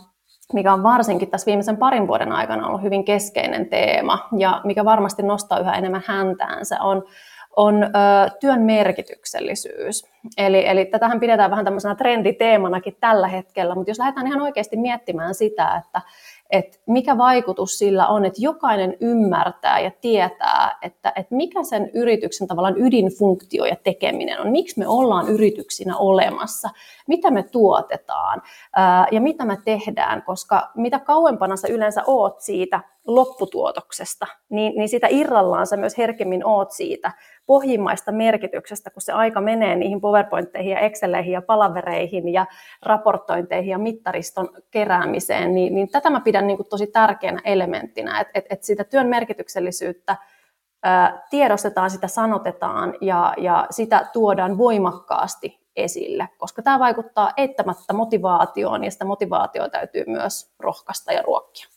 mikä 0.52 0.72
on 0.72 0.82
varsinkin 0.82 1.30
tässä 1.30 1.46
viimeisen 1.46 1.76
parin 1.76 2.08
vuoden 2.08 2.32
aikana 2.32 2.66
ollut 2.66 2.82
hyvin 2.82 3.04
keskeinen 3.04 3.68
teema 3.68 4.28
ja 4.38 4.60
mikä 4.64 4.84
varmasti 4.84 5.22
nostaa 5.22 5.58
yhä 5.58 5.74
enemmän 5.74 6.02
häntäänsä, 6.06 6.80
on, 6.80 7.04
on 7.56 7.82
ö, 7.82 7.88
työn 8.40 8.62
merkityksellisyys. 8.62 10.04
Eli, 10.38 10.68
eli 10.68 10.84
tätähän 10.84 11.20
pidetään 11.20 11.50
vähän 11.50 11.64
tämmöisenä 11.64 11.94
trenditeemanakin 11.94 12.96
tällä 13.00 13.28
hetkellä, 13.28 13.74
mutta 13.74 13.90
jos 13.90 13.98
lähdetään 13.98 14.26
ihan 14.26 14.40
oikeasti 14.40 14.76
miettimään 14.76 15.34
sitä, 15.34 15.82
että 15.84 16.00
että 16.50 16.78
mikä 16.86 17.18
vaikutus 17.18 17.78
sillä 17.78 18.06
on, 18.06 18.24
että 18.24 18.42
jokainen 18.42 18.96
ymmärtää 19.00 19.80
ja 19.80 19.90
tietää, 20.00 20.78
että, 20.82 21.12
että 21.16 21.34
mikä 21.34 21.64
sen 21.64 21.90
yrityksen 21.94 22.48
tavallaan 22.48 22.78
ydinfunktio 22.78 23.64
ja 23.64 23.76
tekeminen 23.76 24.40
on, 24.40 24.50
miksi 24.50 24.78
me 24.78 24.88
ollaan 24.88 25.28
yrityksinä 25.28 25.96
olemassa, 25.96 26.68
mitä 27.06 27.30
me 27.30 27.42
tuotetaan? 27.42 28.42
Ää, 28.76 29.06
ja 29.12 29.20
mitä 29.20 29.44
me 29.44 29.58
tehdään, 29.64 30.22
koska 30.22 30.70
mitä 30.74 30.98
kauempana 30.98 31.56
sä 31.56 31.68
yleensä 31.68 32.02
oot 32.06 32.40
siitä 32.40 32.80
lopputuotoksesta, 33.06 34.26
niin, 34.48 34.72
niin 34.76 34.88
sitä 34.88 35.06
irrallaan 35.10 35.66
sä 35.66 35.76
myös 35.76 35.98
herkemmin 35.98 36.46
oot 36.46 36.70
siitä 36.70 37.12
pohjimmaista 37.46 38.12
merkityksestä, 38.12 38.90
kun 38.90 39.02
se 39.02 39.12
aika 39.12 39.40
menee 39.40 39.76
niihin 39.76 40.00
PowerPointteihin 40.00 40.72
ja 40.72 40.80
Exceleihin 40.80 41.32
ja 41.32 41.42
palavereihin 41.42 42.32
ja 42.32 42.46
raportointeihin 42.82 43.70
ja 43.70 43.78
mittariston 43.78 44.48
keräämiseen, 44.70 45.54
niin, 45.54 45.74
niin 45.74 45.88
tätä 45.88 46.10
mä 46.10 46.20
pidän 46.20 46.46
niin 46.46 46.56
kuin 46.56 46.68
tosi 46.68 46.86
tärkeänä 46.86 47.40
elementtinä, 47.44 48.20
että 48.20 48.32
et, 48.34 48.44
et 48.50 48.62
sitä 48.62 48.84
työn 48.84 49.06
merkityksellisyyttä 49.06 50.16
ää, 50.82 51.26
tiedostetaan, 51.30 51.90
sitä 51.90 52.08
sanotetaan 52.08 52.94
ja, 53.00 53.34
ja 53.38 53.66
sitä 53.70 54.06
tuodaan 54.12 54.58
voimakkaasti 54.58 55.66
esille, 55.76 56.28
koska 56.38 56.62
tämä 56.62 56.78
vaikuttaa 56.78 57.32
eittämättä 57.36 57.92
motivaatioon 57.92 58.84
ja 58.84 58.90
sitä 58.90 59.04
motivaatiota 59.04 59.70
täytyy 59.70 60.04
myös 60.06 60.54
rohkaista 60.58 61.12
ja 61.12 61.22
ruokkia. 61.22 61.75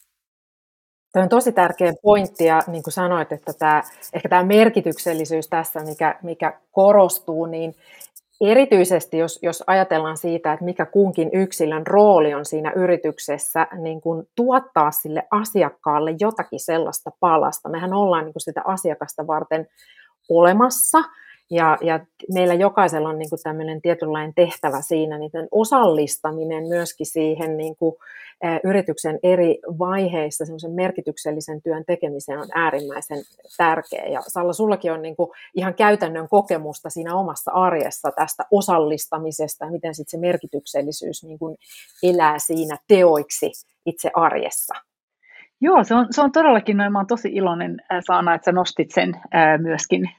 Tämä 1.11 1.23
on 1.23 1.29
tosi 1.29 1.51
tärkeä 1.51 1.93
pointti 2.01 2.45
ja 2.45 2.61
niin 2.67 2.83
kuin 2.83 2.93
sanoit, 2.93 3.31
että 3.31 3.53
tämä, 3.53 3.83
ehkä 4.13 4.29
tämä 4.29 4.43
merkityksellisyys 4.43 5.47
tässä, 5.47 5.79
mikä, 5.79 6.19
mikä 6.23 6.59
korostuu, 6.71 7.45
niin 7.45 7.75
erityisesti 8.41 9.17
jos, 9.17 9.39
jos 9.41 9.63
ajatellaan 9.67 10.17
siitä, 10.17 10.53
että 10.53 10.65
mikä 10.65 10.85
kunkin 10.85 11.29
yksilön 11.33 11.87
rooli 11.87 12.33
on 12.33 12.45
siinä 12.45 12.71
yrityksessä, 12.75 13.67
niin 13.77 14.01
kuin 14.01 14.27
tuottaa 14.35 14.91
sille 14.91 15.27
asiakkaalle 15.31 16.15
jotakin 16.19 16.59
sellaista 16.59 17.11
palasta. 17.19 17.69
Mehän 17.69 17.93
ollaan 17.93 18.25
niin 18.25 18.33
kuin 18.33 18.41
sitä 18.41 18.61
asiakasta 18.65 19.27
varten 19.27 19.67
olemassa– 20.29 20.97
ja, 21.49 21.77
ja 21.81 21.99
meillä 22.33 22.53
jokaisella 22.53 23.09
on 23.09 23.19
niin 23.19 23.29
kuin 23.29 23.39
tämmöinen 23.43 23.81
tietynlainen 23.81 24.33
tehtävä 24.33 24.81
siinä, 24.81 25.17
niin 25.17 25.31
osallistaminen 25.51 26.67
myöskin 26.67 27.05
siihen 27.05 27.57
niin 27.57 27.75
kuin, 27.75 27.95
ä, 28.45 28.59
yrityksen 28.63 29.19
eri 29.23 29.59
vaiheissa 29.79 30.45
semmoisen 30.45 30.71
merkityksellisen 30.71 31.61
työn 31.61 31.83
tekemiseen 31.85 32.39
on 32.39 32.47
äärimmäisen 32.55 33.23
tärkeä. 33.57 34.05
Ja 34.05 34.21
Salla, 34.27 34.53
sullakin 34.53 34.91
on 34.91 35.01
niin 35.01 35.15
kuin 35.15 35.29
ihan 35.55 35.73
käytännön 35.73 36.29
kokemusta 36.29 36.89
siinä 36.89 37.15
omassa 37.15 37.51
arjessa 37.51 38.11
tästä 38.15 38.45
osallistamisesta 38.51 39.65
ja 39.65 39.71
miten 39.71 39.95
sitten 39.95 40.11
se 40.11 40.17
merkityksellisyys 40.17 41.23
niin 41.23 41.39
kuin 41.39 41.57
elää 42.03 42.39
siinä 42.39 42.77
teoiksi 42.87 43.51
itse 43.85 44.11
arjessa. 44.13 44.88
Joo, 45.61 45.83
se 45.83 45.95
on, 45.95 46.07
se 46.11 46.21
on 46.21 46.31
todellakin 46.31 46.77
noin. 46.77 46.91
Mä 46.91 46.99
oon 46.99 47.07
tosi 47.07 47.29
iloinen 47.33 47.77
Saana, 48.07 48.33
että 48.35 48.45
sä 48.45 48.51
nostit 48.51 48.91
sen 48.91 49.13
myöskin 49.57 50.09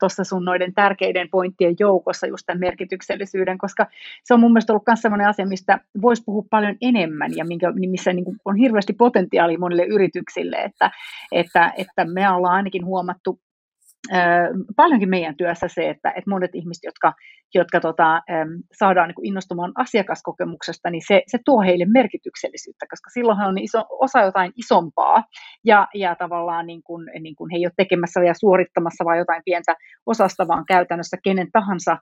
tuossa 0.00 0.24
sun 0.24 0.44
noiden 0.44 0.74
tärkeiden 0.74 1.28
pointtien 1.30 1.74
joukossa, 1.78 2.26
just 2.26 2.42
tämän 2.46 2.60
merkityksellisyyden, 2.60 3.58
koska 3.58 3.86
se 4.24 4.34
on 4.34 4.40
mun 4.40 4.52
mielestä 4.52 4.72
ollut 4.72 4.86
myös 4.86 5.02
sellainen 5.02 5.28
asia, 5.28 5.46
mistä 5.46 5.80
voisi 6.02 6.22
puhua 6.26 6.44
paljon 6.50 6.76
enemmän 6.80 7.30
ja 7.36 7.44
minkä, 7.44 7.72
missä 7.72 8.12
niin 8.12 8.24
kuin 8.24 8.36
on 8.44 8.56
hirveästi 8.56 8.92
potentiaalia 8.92 9.58
monille 9.58 9.84
yrityksille, 9.84 10.56
että, 10.56 10.90
että, 11.32 11.72
että 11.76 12.04
me 12.04 12.30
ollaan 12.30 12.54
ainakin 12.54 12.84
huomattu 12.84 13.40
paljonkin 14.76 15.08
meidän 15.08 15.36
työssä 15.36 15.68
se, 15.68 15.90
että, 15.90 16.10
että 16.10 16.30
monet 16.30 16.54
ihmiset, 16.54 16.84
jotka, 16.84 17.12
jotka 17.54 17.80
tota, 17.80 18.22
saadaan 18.72 19.08
niin 19.08 19.26
innostumaan 19.26 19.72
asiakaskokemuksesta, 19.74 20.90
niin 20.90 21.02
se, 21.06 21.22
se 21.26 21.38
tuo 21.44 21.62
heille 21.62 21.84
merkityksellisyyttä, 21.84 22.86
koska 22.90 23.10
silloin 23.10 23.38
he 23.38 23.46
on 23.46 23.58
iso, 23.58 23.84
osa 23.90 24.20
jotain 24.20 24.52
isompaa 24.56 25.24
ja, 25.64 25.88
ja 25.94 26.14
tavallaan 26.14 26.66
niin 26.66 26.82
kuin, 26.82 27.10
niin 27.20 27.36
kuin 27.36 27.50
he 27.50 27.56
ei 27.56 27.66
ole 27.66 27.72
tekemässä 27.76 28.20
ja 28.24 28.34
suorittamassa 28.34 29.04
vain 29.04 29.18
jotain 29.18 29.42
pientä 29.44 29.76
osasta, 30.06 30.48
vaan 30.48 30.64
käytännössä 30.66 31.16
kenen 31.24 31.52
tahansa 31.52 31.96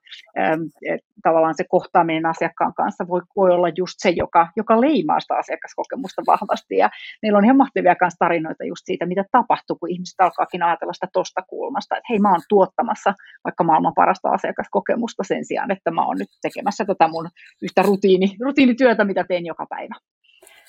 tavallaan 1.23 1.55
se 1.57 1.65
kohtaaminen 1.69 2.27
asiakkaan 2.27 2.75
kanssa 2.75 3.09
voi, 3.09 3.21
voi 3.37 3.51
olla 3.51 3.69
just 3.77 3.95
se, 3.99 4.11
joka, 4.11 4.49
joka 4.57 4.81
leimaa 4.81 5.21
sitä 5.21 5.35
asiakaskokemusta 5.35 6.23
vahvasti. 6.27 6.77
Ja 6.77 6.91
meillä 7.23 7.39
on 7.39 7.45
ihan 7.45 7.57
mahtavia 7.57 7.95
tarinoita 8.19 8.65
just 8.65 8.83
siitä, 8.85 9.07
mitä 9.07 9.25
tapahtuu, 9.33 9.77
kun 9.77 9.91
ihmiset 9.91 10.21
alkaakin 10.21 10.63
ajatella 10.63 10.93
sitä 10.93 11.09
tosta 11.13 11.43
kulmasta, 11.43 11.97
että 11.97 12.07
hei 12.11 12.19
mä 12.19 12.31
oon 12.31 12.41
tuottamassa 12.49 13.15
vaikka 13.45 13.65
maailman 13.65 13.93
parasta 13.95 14.29
asiakaskokemusta 14.29 15.25
sen 15.35 15.45
sijaan, 15.45 15.71
että 15.71 15.91
mä 15.91 16.07
oon 16.07 16.17
nyt 16.19 16.29
tekemässä 16.43 16.85
tätä 16.85 17.09
mun 17.09 17.29
yhtä 17.63 17.83
rutiini, 17.83 18.37
rutiinityötä, 18.45 19.05
mitä 19.05 19.25
teen 19.29 19.47
joka 19.47 19.67
päivä. 19.67 19.95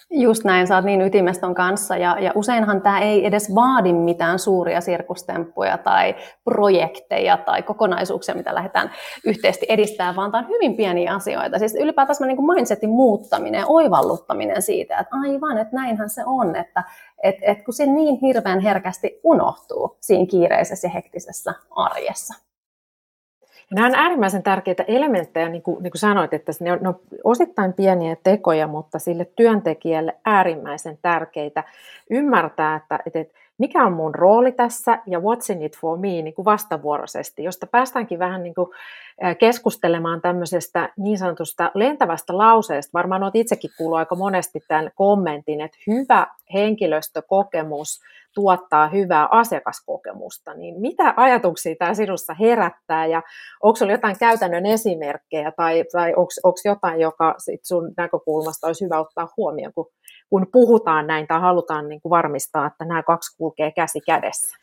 Just 0.10 0.44
näin, 0.44 0.74
oot 0.74 0.86
niin 0.86 1.02
ytimestön 1.02 1.56
kanssa 1.56 1.98
ja, 1.98 2.20
ja 2.20 2.32
useinhan 2.36 2.82
tämä 2.82 3.00
ei 3.00 3.26
edes 3.26 3.56
vaadi 3.56 3.94
mitään 3.94 4.40
suuria 4.40 4.82
sirkustemppuja 4.82 5.78
tai 5.78 6.16
projekteja 6.44 7.38
tai 7.38 7.64
kokonaisuuksia, 7.64 8.36
mitä 8.36 8.56
lähdetään 8.56 8.92
yhteisesti 9.26 9.66
edistämään, 9.70 10.16
vaan 10.16 10.32
tämä 10.32 10.44
on 10.44 10.50
hyvin 10.50 10.76
pieniä 10.76 11.14
asioita. 11.14 11.60
Siis 11.60 11.76
ylipäätään 11.76 12.28
niin 12.28 12.38
kuin 12.38 12.56
mindsetin 12.56 12.90
muuttaminen 12.90 13.60
ja 13.60 13.68
oivalluttaminen 13.68 14.62
siitä, 14.62 14.98
että 15.00 15.16
aivan, 15.28 15.58
että 15.58 15.76
näinhän 15.76 16.10
se 16.10 16.24
on, 16.26 16.56
että 16.56 16.84
et, 17.24 17.36
et 17.42 17.66
kun 17.66 17.74
se 17.74 17.86
niin 17.86 18.20
hirveän 18.22 18.60
herkästi 18.60 19.20
unohtuu 19.24 19.98
siinä 20.02 20.26
kiireisessä 20.26 20.88
ja 20.88 20.92
hektisessä 20.92 21.54
arjessa. 21.76 22.45
Nämä 23.72 23.88
on 23.88 23.96
äärimmäisen 23.96 24.44
tärkeitä 24.44 24.84
elementtejä, 24.88 25.50
niin 25.50 25.62
kuin, 25.62 25.84
niin 25.84 25.92
kuin 25.92 26.00
sanoit, 26.00 26.34
että 26.34 26.52
ne 26.60 26.72
on, 26.72 26.80
ne 26.82 26.90
on 26.90 27.00
osittain 27.24 27.74
pieniä 27.74 28.16
tekoja, 28.24 28.68
mutta 28.68 29.00
sille 29.00 29.26
työntekijälle 29.36 30.16
äärimmäisen 30.26 30.98
tärkeitä. 31.02 31.64
Ymmärtää, 32.10 32.76
että, 32.76 33.00
että 33.06 33.36
mikä 33.58 33.86
on 33.86 33.94
mun 33.94 34.16
rooli 34.16 34.52
tässä 34.52 35.00
ja 35.06 35.20
what's 35.20 35.52
in 35.52 35.62
it 35.62 35.78
for 35.78 35.98
me 35.98 36.08
niin 36.08 36.34
kuin 36.34 36.46
vastavuoroisesti, 36.46 37.44
josta 37.44 37.68
päästäänkin 37.68 38.20
vähän 38.20 38.44
niin 38.44 38.56
kuin 38.56 38.70
keskustelemaan 39.40 40.22
tämmöisestä 40.22 40.90
niin 40.98 41.18
sanotusta 41.18 41.72
lentävästä 41.74 42.38
lauseesta. 42.38 42.92
Varmaan 42.94 43.24
olet 43.24 43.36
itsekin 43.36 43.72
kuullut 43.78 44.00
aika 44.00 44.16
monesti 44.16 44.60
tämän 44.68 44.92
kommentin, 44.96 45.62
että 45.62 45.78
hyvä 45.88 46.28
henkilöstökokemus 46.54 48.00
tuottaa 48.34 48.88
hyvää 48.88 49.28
asiakaskokemusta, 49.32 50.54
niin 50.54 50.82
mitä 50.82 51.14
ajatuksia 51.18 51.76
tämä 51.80 51.94
sinussa 51.94 52.34
herättää 52.34 53.06
ja 53.06 53.22
onko 53.64 53.76
sinulla 53.76 53.94
jotain 53.94 54.20
käytännön 54.20 54.66
esimerkkejä 54.66 55.52
tai, 55.52 55.84
tai 55.92 56.14
onko 56.16 56.58
jotain, 56.66 57.00
joka 57.00 57.36
sit 57.38 57.66
sun 57.66 57.94
näkökulmasta 57.98 58.68
olisi 58.68 58.86
hyvä 58.86 59.00
ottaa 59.00 59.34
huomioon, 59.38 59.74
kun, 59.74 59.88
kun 60.30 60.48
puhutaan 60.52 61.08
näin 61.08 61.28
tai 61.28 61.40
halutaan 61.40 61.90
niin 61.90 62.02
kuin 62.02 62.10
varmistaa, 62.10 62.68
että 62.68 62.86
nämä 62.86 63.04
kaksi 63.04 63.38
kulkee 63.38 63.72
käsi 63.72 64.02
kädessä? 64.02 64.56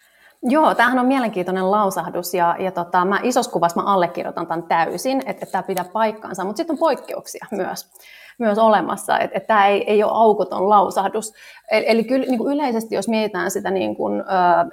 Joo, 0.43 0.75
tämähän 0.75 0.99
on 0.99 1.07
mielenkiintoinen 1.07 1.71
lausahdus 1.71 2.35
ja, 2.35 2.57
ja 2.59 2.73
tota, 2.73 3.05
mä 3.05 3.21
isossa 3.23 3.53
kuvassa 3.53 3.81
mä 3.81 3.87
allekirjoitan 3.87 4.47
tämän 4.47 4.63
täysin, 4.63 5.23
että, 5.27 5.47
tämä 5.47 5.63
pitää 5.63 5.85
paikkaansa, 5.93 6.45
mutta 6.45 6.57
sitten 6.57 6.75
on 6.75 6.79
poikkeuksia 6.79 7.47
myös 7.51 7.91
myös 8.39 8.59
olemassa, 8.59 9.19
että, 9.19 9.37
että 9.37 9.47
tämä 9.47 9.67
ei, 9.67 9.91
ei 9.91 10.03
ole 10.03 10.13
aukoton 10.15 10.69
lausahdus. 10.69 11.33
Eli, 11.71 11.85
eli 11.89 12.05
kyllä 12.05 12.27
niin 12.27 12.39
kuin 12.39 12.55
yleisesti, 12.55 12.95
jos 12.95 13.09
mietitään 13.09 13.51
sitä, 13.51 13.71
niin 13.71 13.97
kuin, 13.97 14.21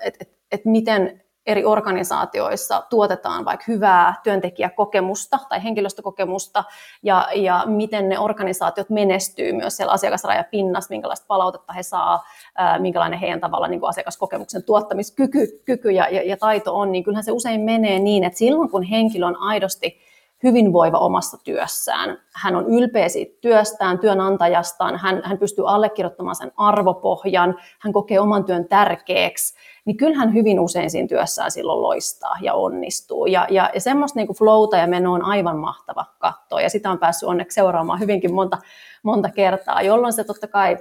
että, 0.02 0.18
että, 0.22 0.36
että 0.52 0.70
miten 0.70 1.22
eri 1.46 1.66
organisaatioissa 1.66 2.84
tuotetaan 2.90 3.46
vaikka 3.46 3.66
hyvää 3.68 4.14
työntekijäkokemusta 4.24 5.40
tai 5.50 5.64
henkilöstökokemusta 5.64 6.64
ja, 7.04 7.28
ja 7.36 7.64
miten 7.66 8.10
ne 8.10 8.20
organisaatiot 8.20 8.90
menestyy 8.90 9.54
myös 9.54 9.78
siellä 9.78 9.94
asiakasrajapinnassa, 9.94 10.94
minkälaista 10.94 11.26
palautetta 11.28 11.74
he 11.74 11.84
saa, 11.84 12.24
ää, 12.56 12.80
minkälainen 12.80 13.20
heidän 13.20 13.40
tavalla 13.40 13.68
niin 13.68 13.80
kuin 13.80 13.90
asiakaskokemuksen 13.90 14.64
tuottamiskyky 14.64 15.48
kyky 15.66 15.92
ja, 15.92 16.10
ja, 16.10 16.24
ja 16.24 16.38
taito 16.38 16.76
on, 16.76 16.92
niin 16.92 17.04
kyllähän 17.04 17.24
se 17.24 17.32
usein 17.32 17.62
menee 17.62 18.00
niin, 18.00 18.24
että 18.24 18.40
silloin 18.40 18.70
kun 18.70 18.84
henkilö 18.84 19.26
on 19.26 19.38
aidosti 19.38 20.00
hyvinvoiva 20.44 20.98
omassa 20.98 21.38
työssään. 21.44 22.18
Hän 22.36 22.56
on 22.56 22.66
ylpeä 22.68 23.10
siitä 23.10 23.38
työstään, 23.42 24.00
työnantajastaan, 24.00 24.98
hän, 24.98 25.22
hän 25.24 25.38
pystyy 25.38 25.70
allekirjoittamaan 25.70 26.36
sen 26.36 26.52
arvopohjan, 26.58 27.56
hän 27.80 27.94
kokee 27.94 28.20
oman 28.20 28.46
työn 28.46 28.68
tärkeäksi, 28.68 29.56
niin 29.90 29.98
kyllähän 29.98 30.34
hyvin 30.34 30.60
usein 30.60 30.90
siinä 30.90 31.08
työssään 31.08 31.52
silloin 31.52 31.82
loistaa 31.82 32.36
ja 32.42 32.54
onnistuu. 32.54 33.26
Ja, 33.26 33.48
ja, 33.50 33.70
ja 33.74 33.82
semmoista 33.82 34.20
niin 34.20 34.36
flowta 34.38 34.78
ja 34.78 34.88
menoa 34.88 35.16
on 35.16 35.26
aivan 35.26 35.58
mahtava 35.58 36.06
katsoa, 36.20 36.62
ja 36.62 36.70
sitä 36.70 36.92
on 36.92 37.00
päässyt 37.00 37.30
onneksi 37.30 37.56
seuraamaan 37.56 38.00
hyvinkin 38.00 38.34
monta, 38.34 38.58
monta 39.04 39.30
kertaa, 39.30 39.82
jolloin 39.82 40.14
se 40.14 40.24
totta 40.24 40.48
kai 40.48 40.78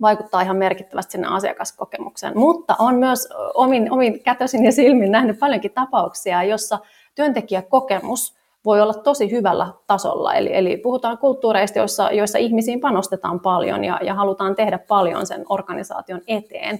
vaikuttaa 0.00 0.40
ihan 0.40 0.56
merkittävästi 0.56 1.12
sinne 1.12 1.28
asiakaskokemukseen. 1.28 2.38
Mutta 2.38 2.76
on 2.78 2.94
myös 2.94 3.28
omin, 3.54 3.92
omin 3.92 4.22
kätösin 4.22 4.64
ja 4.64 4.72
silmin 4.72 5.12
nähnyt 5.12 5.38
paljonkin 5.38 5.72
tapauksia, 5.72 6.42
jossa 6.42 6.78
työntekijäkokemus 7.14 8.40
voi 8.64 8.80
olla 8.80 8.94
tosi 8.94 9.30
hyvällä 9.30 9.68
tasolla. 9.86 10.34
Eli, 10.34 10.56
eli 10.56 10.76
puhutaan 10.76 11.18
kulttuureista, 11.18 11.78
joissa, 11.78 12.10
joissa 12.10 12.38
ihmisiin 12.38 12.80
panostetaan 12.80 13.40
paljon 13.40 13.84
ja, 13.84 13.98
ja 14.02 14.14
halutaan 14.14 14.56
tehdä 14.56 14.78
paljon 14.78 15.26
sen 15.26 15.44
organisaation 15.48 16.20
eteen. 16.26 16.78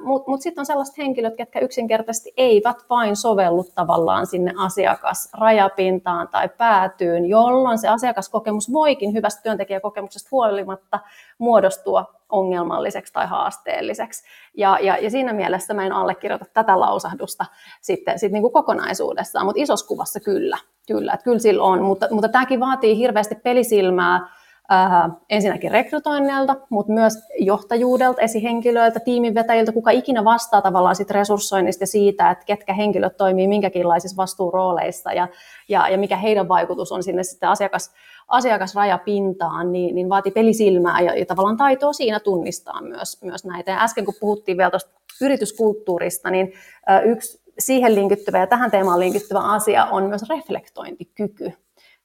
Mutta 0.00 0.30
mut 0.30 0.42
sitten 0.42 0.62
on 0.62 0.66
sellaiset 0.66 0.98
henkilöt, 0.98 1.38
jotka 1.38 1.60
yksinkertaisesti 1.60 2.32
eivät 2.36 2.76
vain 2.90 3.16
sovellu 3.16 3.64
tavallaan 3.74 4.26
sinne 4.26 4.52
asiakasrajapintaan 4.58 6.28
tai 6.28 6.48
päätyyn, 6.48 7.26
jolloin 7.26 7.78
se 7.78 7.88
asiakaskokemus 7.88 8.72
voikin 8.72 9.12
hyvästä 9.12 9.42
työntekijäkokemuksesta 9.42 10.28
huolimatta 10.30 11.00
muodostua 11.38 12.04
ongelmalliseksi 12.28 13.12
tai 13.12 13.26
haasteelliseksi. 13.26 14.24
Ja, 14.56 14.78
ja, 14.82 14.98
ja 14.98 15.10
siinä 15.10 15.32
mielessä 15.32 15.74
mä 15.74 15.86
en 15.86 15.92
allekirjoita 15.92 16.44
tätä 16.54 16.80
lausahdusta 16.80 17.44
sitten 17.80 18.18
sit 18.18 18.32
niin 18.32 18.42
kuin 18.42 18.52
kokonaisuudessaan, 18.52 19.46
mutta 19.46 19.62
isossa 19.62 19.86
kuvassa 19.86 20.20
kyllä. 20.20 20.58
Kyllä, 20.86 21.12
että 21.12 21.24
kyllä 21.24 21.38
sillä 21.38 21.62
on, 21.64 21.82
mutta, 21.82 22.06
mutta 22.10 22.28
tämäkin 22.28 22.60
vaatii 22.60 22.98
hirveästi 22.98 23.34
pelisilmää 23.34 24.28
äh, 24.72 25.10
ensinnäkin 25.30 25.70
rekrytoinnilta, 25.70 26.56
mutta 26.70 26.92
myös 26.92 27.14
johtajuudelta, 27.38 28.20
esihenkilöiltä, 28.20 29.00
tiiminvetäjiltä, 29.00 29.72
kuka 29.72 29.90
ikinä 29.90 30.24
vastaa 30.24 30.62
tavallaan 30.62 30.96
sit 30.96 31.10
resurssoinnista 31.10 31.82
ja 31.82 31.86
siitä, 31.86 32.30
että 32.30 32.44
ketkä 32.44 32.74
henkilöt 32.74 33.16
toimii 33.16 33.48
minkäkinlaisissa 33.48 34.16
vastuurooleissa 34.16 35.12
ja, 35.12 35.28
ja, 35.68 35.88
ja 35.88 35.98
mikä 35.98 36.16
heidän 36.16 36.48
vaikutus 36.48 36.92
on 36.92 37.02
sinne 37.02 37.22
sitten 37.22 37.48
asiakas, 37.48 37.92
asiakasrajapintaan, 38.28 39.72
niin, 39.72 39.94
niin 39.94 40.08
vaatii 40.08 40.32
pelisilmää 40.32 41.00
ja, 41.00 41.18
ja 41.18 41.26
tavallaan 41.26 41.56
taitoa 41.56 41.92
siinä 41.92 42.20
tunnistaa 42.20 42.82
myös, 42.82 43.22
myös 43.22 43.44
näitä. 43.44 43.70
Ja 43.70 43.82
äsken 43.82 44.04
kun 44.04 44.14
puhuttiin 44.20 44.58
vielä 44.58 44.70
tuosta 44.70 44.90
yrityskulttuurista, 45.20 46.30
niin 46.30 46.52
yksi 47.04 47.44
siihen 47.58 47.94
linkittyvä 47.94 48.38
ja 48.38 48.46
tähän 48.46 48.70
teemaan 48.70 49.00
linkittyvä 49.00 49.40
asia 49.40 49.84
on 49.84 50.04
myös 50.04 50.22
reflektointikyky 50.28 51.52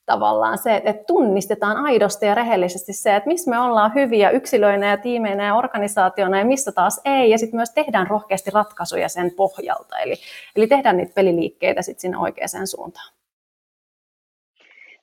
tavallaan 0.09 0.57
se, 0.57 0.81
että 0.85 1.03
tunnistetaan 1.07 1.77
aidosti 1.77 2.25
ja 2.25 2.35
rehellisesti 2.35 2.93
se, 2.93 3.15
että 3.15 3.27
missä 3.27 3.51
me 3.51 3.59
ollaan 3.59 3.93
hyviä 3.95 4.29
yksilöinä 4.29 4.89
ja 4.89 4.97
tiimeinä 4.97 5.45
ja 5.45 5.55
organisaationa 5.55 6.39
ja 6.39 6.45
missä 6.45 6.71
taas 6.71 7.01
ei, 7.05 7.29
ja 7.29 7.37
sitten 7.37 7.57
myös 7.57 7.69
tehdään 7.69 8.07
rohkeasti 8.07 8.51
ratkaisuja 8.51 9.09
sen 9.09 9.31
pohjalta, 9.31 9.97
eli, 9.97 10.15
eli 10.55 10.67
tehdään 10.67 10.97
niitä 10.97 11.13
peliliikkeitä 11.15 11.81
sitten 11.81 12.01
sinne 12.01 12.17
oikeaan 12.17 12.67
suuntaan. 12.67 13.13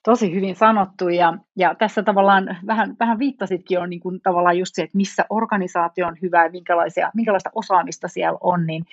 Tosi 0.02 0.34
hyvin 0.34 0.56
sanottu, 0.56 1.08
ja, 1.08 1.34
ja 1.56 1.74
tässä 1.74 2.02
tavallaan 2.02 2.56
vähän, 2.66 2.96
vähän 3.00 3.18
viittasitkin 3.18 3.78
on 3.78 3.90
niin 3.90 4.00
kuin 4.00 4.20
tavallaan 4.20 4.58
just 4.58 4.74
se, 4.74 4.82
että 4.82 4.96
missä 4.96 5.24
organisaatio 5.30 6.06
on 6.06 6.16
hyvä 6.22 6.44
ja 6.44 7.10
minkälaista 7.14 7.50
osaamista 7.54 8.08
siellä 8.08 8.38
on, 8.40 8.66
niin 8.66 8.86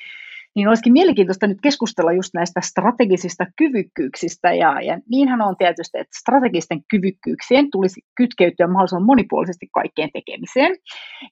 niin 0.55 0.67
olisikin 0.67 0.93
mielenkiintoista 0.93 1.47
nyt 1.47 1.61
keskustella 1.61 2.11
just 2.11 2.33
näistä 2.33 2.61
strategisista 2.61 3.45
kyvykkyyksistä, 3.57 4.53
ja, 4.53 4.81
ja 4.81 4.99
niinhän 5.09 5.41
on 5.41 5.57
tietysti, 5.57 5.97
että 5.97 6.19
strategisten 6.19 6.81
kyvykkyyksien 6.91 7.71
tulisi 7.71 8.01
kytkeytyä 8.17 8.67
mahdollisimman 8.67 9.05
monipuolisesti 9.05 9.67
kaikkeen 9.73 10.09
tekemiseen. 10.13 10.75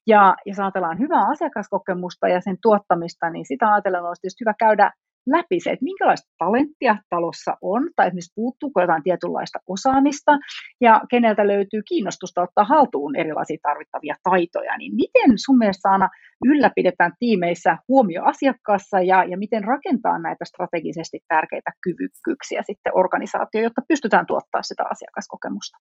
Ja 0.07 0.35
jos 0.45 0.59
ajatellaan 0.59 0.99
hyvää 0.99 1.29
asiakaskokemusta 1.31 2.27
ja 2.27 2.41
sen 2.41 2.57
tuottamista, 2.61 3.29
niin 3.29 3.45
sitä 3.45 3.73
ajatellen 3.73 4.03
olisi 4.03 4.21
tietysti 4.21 4.43
hyvä 4.45 4.53
käydä 4.59 4.91
läpi 5.27 5.59
se, 5.59 5.69
että 5.69 5.83
minkälaista 5.83 6.29
talenttia 6.37 6.97
talossa 7.09 7.57
on, 7.61 7.89
tai 7.95 8.07
esimerkiksi 8.07 8.31
puuttuuko 8.35 8.81
jotain 8.81 9.03
tietynlaista 9.03 9.59
osaamista, 9.67 10.37
ja 10.81 11.01
keneltä 11.09 11.47
löytyy 11.47 11.81
kiinnostusta 11.87 12.41
ottaa 12.41 12.63
haltuun 12.63 13.15
erilaisia 13.15 13.57
tarvittavia 13.61 14.15
taitoja, 14.23 14.77
niin 14.77 14.95
miten 14.95 15.31
sun 15.45 15.57
mielestä 15.57 15.89
aina 15.89 16.09
ylläpidetään 16.45 17.13
tiimeissä 17.19 17.77
huomio 17.87 18.23
asiakkaassa, 18.23 19.01
ja, 19.01 19.23
ja 19.23 19.37
miten 19.37 19.63
rakentaa 19.63 20.19
näitä 20.19 20.45
strategisesti 20.45 21.19
tärkeitä 21.27 21.71
kyvykkyyksiä 21.83 22.61
sitten 22.65 22.97
organisaatio, 22.97 23.61
jotta 23.61 23.81
pystytään 23.87 24.25
tuottaa 24.25 24.63
sitä 24.63 24.83
asiakaskokemusta? 24.89 25.77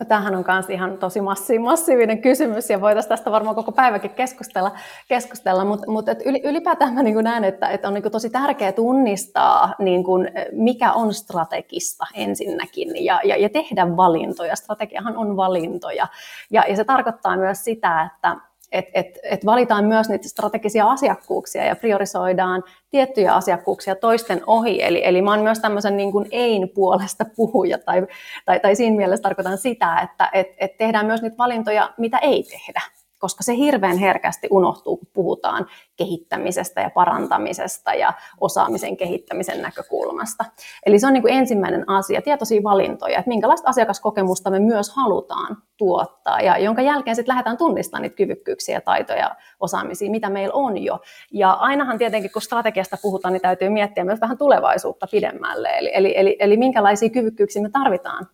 No, 0.00 0.06
tämähän 0.06 0.34
on 0.34 0.44
myös 0.48 0.70
ihan 0.70 0.98
tosi 0.98 1.20
massiivinen 1.58 2.22
kysymys 2.22 2.70
ja 2.70 2.80
voitaisiin 2.80 3.08
tästä 3.08 3.30
varmaan 3.30 3.56
koko 3.56 3.72
päiväkin 3.72 4.10
keskustella, 4.10 4.72
keskustella. 5.08 5.64
mutta 5.64 5.90
mut, 5.90 6.06
ylipäätään 6.44 6.94
mä 6.94 7.02
niin 7.02 7.24
näen, 7.24 7.44
että, 7.44 7.68
että 7.68 7.88
on 7.88 7.94
niin 7.94 8.12
tosi 8.12 8.30
tärkeää 8.30 8.72
tunnistaa, 8.72 9.74
niin 9.78 10.04
kuin, 10.04 10.30
mikä 10.52 10.92
on 10.92 11.14
strategista 11.14 12.04
ensinnäkin 12.14 13.04
ja, 13.04 13.20
ja, 13.24 13.36
ja 13.36 13.48
tehdä 13.48 13.96
valintoja. 13.96 14.56
Strategiahan 14.56 15.16
on 15.16 15.36
valintoja 15.36 16.06
ja, 16.50 16.64
ja 16.68 16.76
se 16.76 16.84
tarkoittaa 16.84 17.36
myös 17.36 17.64
sitä, 17.64 18.10
että 18.14 18.36
että 18.74 18.90
et, 18.94 19.18
et 19.22 19.46
valitaan 19.46 19.84
myös 19.84 20.08
niitä 20.08 20.28
strategisia 20.28 20.90
asiakkuuksia 20.90 21.64
ja 21.64 21.76
priorisoidaan 21.76 22.62
tiettyjä 22.90 23.34
asiakkuuksia 23.34 23.94
toisten 23.94 24.42
ohi. 24.46 24.82
Eli, 24.82 25.02
eli 25.04 25.22
mä 25.22 25.30
oon 25.30 25.40
myös 25.40 25.58
tämmöisen 25.58 25.96
niin 25.96 26.12
kuin 26.12 26.26
ein 26.30 26.68
puolesta 26.74 27.24
puhuja, 27.36 27.78
tai, 27.78 28.06
tai, 28.44 28.60
tai 28.60 28.76
siinä 28.76 28.96
mielessä 28.96 29.22
tarkoitan 29.22 29.58
sitä, 29.58 30.00
että 30.00 30.30
et, 30.32 30.48
et 30.58 30.76
tehdään 30.76 31.06
myös 31.06 31.22
niitä 31.22 31.38
valintoja, 31.38 31.90
mitä 31.98 32.18
ei 32.18 32.42
tehdä 32.42 32.80
koska 33.24 33.42
se 33.42 33.56
hirveän 33.56 33.98
herkästi 33.98 34.48
unohtuu, 34.50 34.96
kun 34.96 35.08
puhutaan 35.12 35.66
kehittämisestä 35.96 36.80
ja 36.80 36.90
parantamisesta 36.90 37.94
ja 37.94 38.12
osaamisen 38.40 38.96
kehittämisen 38.96 39.62
näkökulmasta. 39.62 40.44
Eli 40.86 40.98
se 40.98 41.06
on 41.06 41.12
niin 41.12 41.22
kuin 41.22 41.34
ensimmäinen 41.34 41.90
asia, 41.90 42.22
tietoisia 42.22 42.62
valintoja, 42.62 43.18
että 43.18 43.28
minkälaista 43.28 43.68
asiakaskokemusta 43.68 44.50
me 44.50 44.58
myös 44.58 44.90
halutaan 44.90 45.56
tuottaa, 45.76 46.40
ja 46.40 46.58
jonka 46.58 46.82
jälkeen 46.82 47.16
sitten 47.16 47.32
lähdetään 47.32 47.56
tunnistamaan 47.56 48.02
niitä 48.02 48.16
kyvykkyyksiä, 48.16 48.80
taitoja, 48.80 49.36
osaamisia, 49.60 50.10
mitä 50.10 50.30
meillä 50.30 50.54
on 50.54 50.78
jo. 50.78 51.00
Ja 51.32 51.52
ainahan 51.52 51.98
tietenkin, 51.98 52.32
kun 52.32 52.42
strategiasta 52.42 52.96
puhutaan, 53.02 53.32
niin 53.32 53.42
täytyy 53.42 53.68
miettiä 53.68 54.04
myös 54.04 54.20
vähän 54.20 54.38
tulevaisuutta 54.38 55.06
pidemmälle, 55.10 55.68
eli, 55.78 55.90
eli, 55.94 56.14
eli, 56.16 56.36
eli 56.40 56.56
minkälaisia 56.56 57.10
kyvykkyyksiä 57.10 57.62
me 57.62 57.70
tarvitaan 57.70 58.26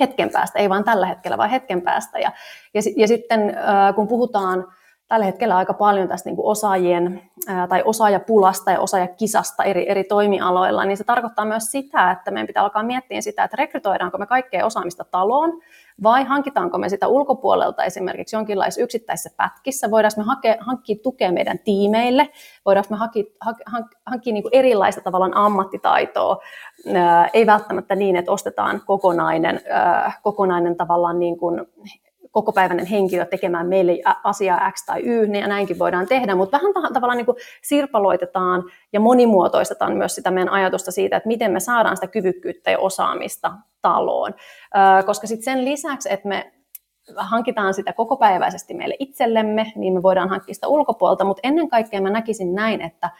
hetken 0.00 0.30
päästä, 0.30 0.58
ei 0.58 0.68
vain 0.68 0.84
tällä 0.84 1.06
hetkellä, 1.06 1.38
vaan 1.38 1.50
hetken 1.50 1.82
päästä. 1.82 2.18
Ja, 2.18 2.32
ja, 2.74 2.82
ja 2.96 3.08
sitten 3.08 3.56
kun 3.94 4.08
puhutaan 4.08 4.66
tällä 5.08 5.26
hetkellä 5.26 5.56
aika 5.56 5.74
paljon 5.74 6.08
tästä 6.08 6.28
niin 6.28 6.36
kuin 6.36 6.46
osaajien 6.46 7.22
tai 7.68 7.82
osaajapulasta 7.84 8.70
ja 8.70 8.80
osaajakisasta 8.80 9.64
eri, 9.64 9.90
eri 9.90 10.04
toimialoilla, 10.04 10.84
niin 10.84 10.96
se 10.96 11.04
tarkoittaa 11.04 11.44
myös 11.44 11.70
sitä, 11.70 12.10
että 12.10 12.30
meidän 12.30 12.46
pitää 12.46 12.62
alkaa 12.62 12.82
miettiä 12.82 13.20
sitä, 13.20 13.44
että 13.44 13.56
rekrytoidaanko 13.56 14.18
me 14.18 14.26
kaikkea 14.26 14.66
osaamista 14.66 15.04
taloon, 15.04 15.60
vai 16.02 16.24
hankitaanko 16.24 16.78
me 16.78 16.88
sitä 16.88 17.08
ulkopuolelta 17.08 17.84
esimerkiksi 17.84 18.36
jonkinlaisissa 18.36 18.82
yksittäisissä 18.82 19.30
pätkissä, 19.36 19.90
voidaanko 19.90 20.20
me 20.20 20.24
hake, 20.24 20.56
hankkia 20.60 20.96
tukea 21.02 21.32
meidän 21.32 21.58
tiimeille, 21.58 22.28
voidaanko 22.64 22.88
me 22.90 22.96
hankkia, 22.96 23.24
hankkia, 23.40 23.66
hankkia 24.06 24.32
niin 24.32 24.42
kuin 24.42 24.54
erilaista 24.54 25.00
tavallaan 25.00 25.36
ammattitaitoa, 25.36 26.38
ei 27.32 27.46
välttämättä 27.46 27.94
niin, 27.94 28.16
että 28.16 28.32
ostetaan 28.32 28.82
kokonainen, 28.86 29.60
kokonainen 30.22 30.76
tavallaan 30.76 31.18
niin 31.18 31.38
kuin 31.38 31.66
kokopäiväinen 32.36 32.86
henkilö 32.86 33.24
tekemään 33.24 33.66
meille 33.66 33.92
asiaa 34.24 34.70
X 34.70 34.84
tai 34.86 35.00
Y, 35.02 35.26
niin 35.26 35.48
näinkin 35.48 35.78
voidaan 35.78 36.08
tehdä, 36.08 36.34
mutta 36.34 36.58
vähän 36.58 36.92
tavallaan 36.92 37.16
niin 37.16 37.26
kuin 37.26 37.36
sirpaloitetaan 37.62 38.62
ja 38.92 39.00
monimuotoistetaan 39.00 39.96
myös 39.96 40.14
sitä 40.14 40.30
meidän 40.30 40.52
ajatusta 40.52 40.90
siitä, 40.90 41.16
että 41.16 41.26
miten 41.26 41.52
me 41.52 41.60
saadaan 41.60 41.96
sitä 41.96 42.06
kyvykkyyttä 42.06 42.70
ja 42.70 42.78
osaamista 42.78 43.52
taloon, 43.82 44.34
koska 45.06 45.26
sitten 45.26 45.44
sen 45.44 45.64
lisäksi, 45.64 46.12
että 46.12 46.28
me 46.28 46.52
hankitaan 47.16 47.74
sitä 47.74 47.92
kokopäiväisesti 47.92 48.74
meille 48.74 48.96
itsellemme, 48.98 49.72
niin 49.76 49.94
me 49.94 50.02
voidaan 50.02 50.28
hankkia 50.28 50.54
sitä 50.54 50.68
ulkopuolta, 50.68 51.24
mutta 51.24 51.40
ennen 51.42 51.68
kaikkea 51.68 52.00
mä 52.00 52.10
näkisin 52.10 52.54
näin, 52.54 52.80
että 52.80 53.10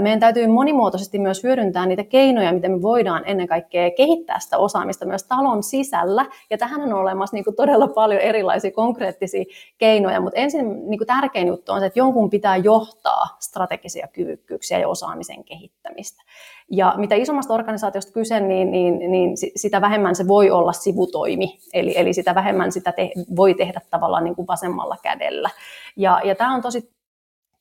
meidän 0.00 0.20
täytyy 0.20 0.46
monimuotoisesti 0.46 1.18
myös 1.18 1.42
hyödyntää 1.42 1.86
niitä 1.86 2.04
keinoja, 2.04 2.52
miten 2.52 2.72
me 2.72 2.82
voidaan 2.82 3.22
ennen 3.26 3.46
kaikkea 3.46 3.90
kehittää 3.90 4.38
sitä 4.38 4.58
osaamista 4.58 5.06
myös 5.06 5.24
talon 5.24 5.62
sisällä. 5.62 6.26
Ja 6.50 6.58
tähän 6.58 6.80
on 6.80 6.92
olemassa 6.92 7.36
niin 7.36 7.44
kuin 7.44 7.56
todella 7.56 7.88
paljon 7.88 8.20
erilaisia 8.20 8.70
konkreettisia 8.70 9.44
keinoja, 9.78 10.20
mutta 10.20 10.40
ensin 10.40 10.90
niin 10.90 10.98
kuin 10.98 11.06
tärkein 11.06 11.48
juttu 11.48 11.72
on 11.72 11.80
se, 11.80 11.86
että 11.86 11.98
jonkun 11.98 12.30
pitää 12.30 12.56
johtaa 12.56 13.36
strategisia 13.40 14.08
kyvykkyyksiä 14.08 14.78
ja 14.78 14.88
osaamisen 14.88 15.44
kehittämistä. 15.44 16.22
Ja 16.70 16.94
mitä 16.96 17.14
isommasta 17.14 17.54
organisaatiosta 17.54 18.12
kyse, 18.12 18.40
niin, 18.40 18.70
niin, 18.70 18.98
niin 19.10 19.36
sitä 19.56 19.80
vähemmän 19.80 20.14
se 20.14 20.28
voi 20.28 20.50
olla 20.50 20.72
sivutoimi, 20.72 21.58
eli, 21.72 21.94
eli 21.98 22.12
sitä 22.12 22.34
vähemmän 22.34 22.72
sitä 22.72 22.92
te, 22.92 23.10
voi 23.36 23.54
tehdä 23.54 23.80
tavallaan 23.90 24.24
niin 24.24 24.36
kuin 24.36 24.46
vasemmalla 24.46 24.96
kädellä. 25.02 25.50
Ja, 25.96 26.20
ja 26.24 26.34
tämä 26.34 26.54
on 26.54 26.62
tosi 26.62 26.92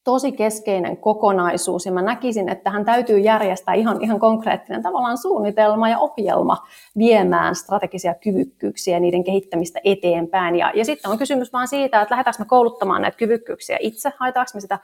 tosi 0.04 0.32
keskeinen 0.32 0.98
kokonaisuus. 0.98 1.86
Ja 1.86 1.92
mä 1.92 2.02
näkisin, 2.02 2.50
että 2.50 2.70
hän 2.70 2.86
täytyy 2.86 3.20
järjestää 3.20 3.74
ihan, 3.74 4.02
ihan 4.02 4.20
konkreettinen 4.20 4.84
tavallaan 4.84 5.18
suunnitelma 5.18 5.90
ja 5.90 6.00
ohjelma 6.00 6.58
viemään 6.98 7.56
strategisia 7.56 8.14
kyvykkyyksiä 8.14 8.96
ja 8.96 9.00
niiden 9.00 9.24
kehittämistä 9.24 9.80
eteenpäin. 9.84 10.56
Ja, 10.56 10.72
ja 10.76 10.86
sitten 10.86 11.12
on 11.12 11.18
kysymys 11.18 11.54
vaan 11.54 11.68
siitä, 11.68 12.02
että 12.02 12.14
lähdetäänkö 12.14 12.44
me 12.44 12.46
kouluttamaan 12.46 13.02
näitä 13.02 13.18
kyvykkyyksiä 13.18 13.78
itse, 13.80 14.12
haetaanko 14.18 14.52
me 14.54 14.62
sitä 14.62 14.80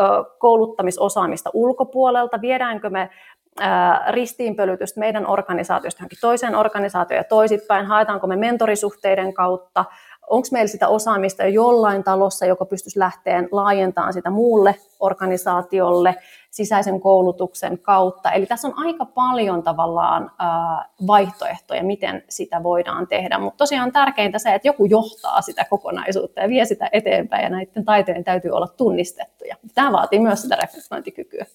ö, 0.00 0.02
kouluttamisosaamista 0.38 1.50
ulkopuolelta, 1.54 2.40
viedäänkö 2.40 2.90
me 2.90 3.10
ristiinpölytystä 4.08 5.00
meidän 5.00 5.30
organisaatiosta 5.30 6.00
johonkin 6.00 6.18
toiseen 6.20 6.56
organisaatioon 6.56 7.18
ja 7.18 7.24
toisittain, 7.24 7.86
haetaanko 7.86 8.26
me 8.26 8.36
mentorisuhteiden 8.36 9.34
kautta, 9.34 9.84
onko 10.30 10.48
meillä 10.52 10.68
sitä 10.68 10.88
osaamista 10.88 11.42
jo 11.42 11.48
jollain 11.48 12.04
talossa, 12.04 12.46
joka 12.46 12.64
pystyisi 12.64 12.98
lähteen 12.98 13.48
laajentamaan 13.52 14.12
sitä 14.12 14.30
muulle 14.30 14.74
organisaatiolle 15.00 16.14
sisäisen 16.50 17.00
koulutuksen 17.00 17.78
kautta. 17.78 18.30
Eli 18.30 18.46
tässä 18.46 18.68
on 18.68 18.74
aika 18.76 19.04
paljon 19.04 19.62
tavallaan 19.62 20.30
vaihtoehtoja, 21.06 21.84
miten 21.84 22.24
sitä 22.28 22.62
voidaan 22.62 23.06
tehdä, 23.06 23.38
mutta 23.38 23.58
tosiaan 23.58 23.92
tärkeintä 23.92 24.38
se, 24.38 24.54
että 24.54 24.68
joku 24.68 24.84
johtaa 24.84 25.42
sitä 25.42 25.64
kokonaisuutta 25.70 26.40
ja 26.40 26.48
vie 26.48 26.64
sitä 26.64 26.88
eteenpäin 26.92 27.42
ja 27.42 27.50
näiden 27.50 27.84
taitojen 27.84 28.24
täytyy 28.24 28.50
olla 28.50 28.68
tunnistettuja. 28.68 29.56
Tämä 29.74 29.92
vaatii 29.92 30.18
myös 30.18 30.42
sitä 30.42 30.56
reflektointikykyä. 30.56 31.46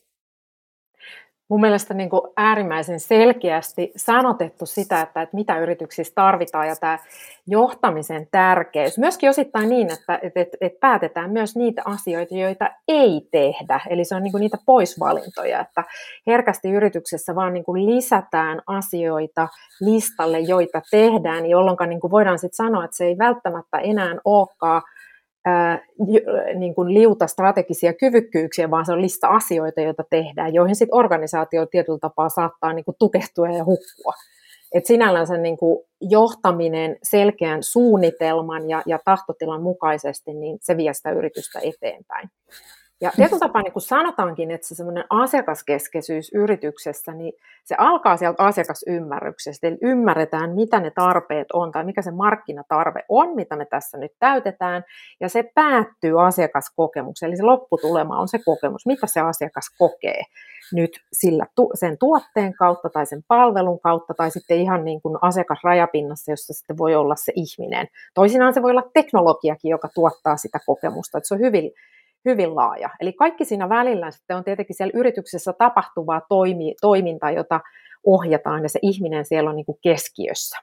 Mun 1.49 1.61
mielestä 1.61 1.93
niin 1.93 2.09
kuin 2.09 2.21
äärimmäisen 2.37 2.99
selkeästi 2.99 3.91
sanotettu 3.95 4.65
sitä, 4.65 5.01
että, 5.01 5.21
että 5.21 5.35
mitä 5.35 5.59
yrityksissä 5.59 6.13
tarvitaan 6.15 6.67
ja 6.67 6.75
tämä 6.75 6.99
johtamisen 7.47 8.27
tärkeys. 8.31 8.97
Myöskin 8.97 9.29
osittain 9.29 9.69
niin, 9.69 9.91
että, 9.93 10.19
että, 10.21 10.39
että, 10.39 10.57
että 10.61 10.79
päätetään 10.79 11.31
myös 11.31 11.55
niitä 11.55 11.81
asioita, 11.85 12.35
joita 12.35 12.69
ei 12.87 13.27
tehdä. 13.31 13.79
Eli 13.89 14.05
se 14.05 14.15
on 14.15 14.23
niin 14.23 14.31
kuin 14.31 14.41
niitä 14.41 14.57
poisvalintoja, 14.65 15.59
että 15.59 15.83
herkästi 16.27 16.69
yrityksessä 16.71 17.35
vaan 17.35 17.53
niin 17.53 17.63
kuin 17.63 17.85
lisätään 17.85 18.61
asioita 18.67 19.47
listalle, 19.81 20.39
joita 20.39 20.81
tehdään, 20.91 21.45
jolloin 21.45 21.77
niin 21.87 21.99
kuin 21.99 22.11
voidaan 22.11 22.39
sitten 22.39 22.65
sanoa, 22.65 22.85
että 22.85 22.97
se 22.97 23.05
ei 23.05 23.17
välttämättä 23.17 23.77
enää 23.77 24.15
olekaan 24.25 24.81
niin 26.55 26.75
kuin 26.75 26.93
liuta 26.93 27.27
strategisia 27.27 27.93
kyvykkyyksiä, 27.93 28.71
vaan 28.71 28.85
se 28.85 28.91
on 28.91 29.01
lista 29.01 29.27
asioita, 29.27 29.81
joita 29.81 30.03
tehdään, 30.09 30.53
joihin 30.53 30.75
sitten 30.75 30.97
organisaatio 30.97 31.65
tietyllä 31.65 31.99
tapaa 32.01 32.29
saattaa 32.29 32.73
niin 32.73 32.85
kuin 32.85 32.95
tukehtua 32.99 33.47
ja 33.47 33.65
hukkua. 33.65 34.13
Et 34.73 34.85
sinällään 34.85 35.27
se 35.27 35.37
niin 35.37 35.57
kuin 35.57 35.85
johtaminen 36.01 36.97
selkeän 37.03 37.63
suunnitelman 37.63 38.69
ja, 38.69 38.81
ja 38.85 38.99
tahtotilan 39.05 39.61
mukaisesti, 39.61 40.33
niin 40.33 40.57
se 40.61 40.77
vie 40.77 40.93
sitä 40.93 41.11
yritystä 41.11 41.59
eteenpäin. 41.59 42.29
Ja 43.01 43.11
tietyllä 43.15 43.39
tapaa 43.39 43.61
niin 43.61 43.73
kuin 43.73 43.83
sanotaankin, 43.83 44.51
että 44.51 44.67
se 44.67 44.75
semmoinen 44.75 45.05
asiakaskeskeisyys 45.09 46.31
yrityksessä, 46.33 47.13
niin 47.13 47.33
se 47.65 47.75
alkaa 47.77 48.17
sieltä 48.17 48.43
asiakasymmärryksestä, 48.43 49.67
eli 49.67 49.77
ymmärretään, 49.81 50.55
mitä 50.55 50.79
ne 50.79 50.91
tarpeet 50.91 51.51
on 51.53 51.71
tai 51.71 51.83
mikä 51.83 52.01
se 52.01 52.11
markkinatarve 52.11 53.03
on, 53.09 53.35
mitä 53.35 53.55
me 53.55 53.65
tässä 53.65 53.97
nyt 53.97 54.11
täytetään, 54.19 54.83
ja 55.19 55.29
se 55.29 55.51
päättyy 55.55 56.25
asiakaskokemukseen, 56.25 57.29
eli 57.29 57.37
se 57.37 57.43
lopputulema 57.43 58.19
on 58.19 58.27
se 58.27 58.39
kokemus, 58.45 58.85
mitä 58.85 59.07
se 59.07 59.19
asiakas 59.19 59.65
kokee 59.77 60.21
nyt 60.73 60.91
sillä 61.13 61.45
sen 61.73 61.97
tuotteen 61.97 62.53
kautta 62.53 62.89
tai 62.89 63.05
sen 63.05 63.23
palvelun 63.27 63.79
kautta 63.79 64.13
tai 64.13 64.31
sitten 64.31 64.57
ihan 64.57 64.85
niin 64.85 65.01
kuin 65.01 65.17
asiakasrajapinnassa, 65.21 66.31
jossa 66.31 66.53
sitten 66.53 66.77
voi 66.77 66.95
olla 66.95 67.15
se 67.15 67.31
ihminen. 67.35 67.87
Toisinaan 68.13 68.53
se 68.53 68.61
voi 68.61 68.71
olla 68.71 68.89
teknologiakin, 68.93 69.69
joka 69.69 69.89
tuottaa 69.95 70.37
sitä 70.37 70.59
kokemusta, 70.65 71.17
että 71.17 71.27
se 71.27 71.33
on 71.33 71.39
hyvin 71.39 71.71
hyvin 72.25 72.55
laaja. 72.55 72.89
Eli 72.99 73.13
kaikki 73.13 73.45
siinä 73.45 73.69
välillä 73.69 74.11
sitten 74.11 74.37
on 74.37 74.43
tietenkin 74.43 74.75
siellä 74.75 74.99
yrityksessä 74.99 75.53
tapahtuvaa 75.53 76.21
toimi, 76.29 76.75
toimintaa, 76.81 77.31
jota 77.31 77.59
ohjataan 78.05 78.63
ja 78.63 78.69
se 78.69 78.79
ihminen 78.81 79.25
siellä 79.25 79.49
on 79.49 79.55
niin 79.55 79.65
kuin 79.65 79.79
keskiössä. 79.81 80.57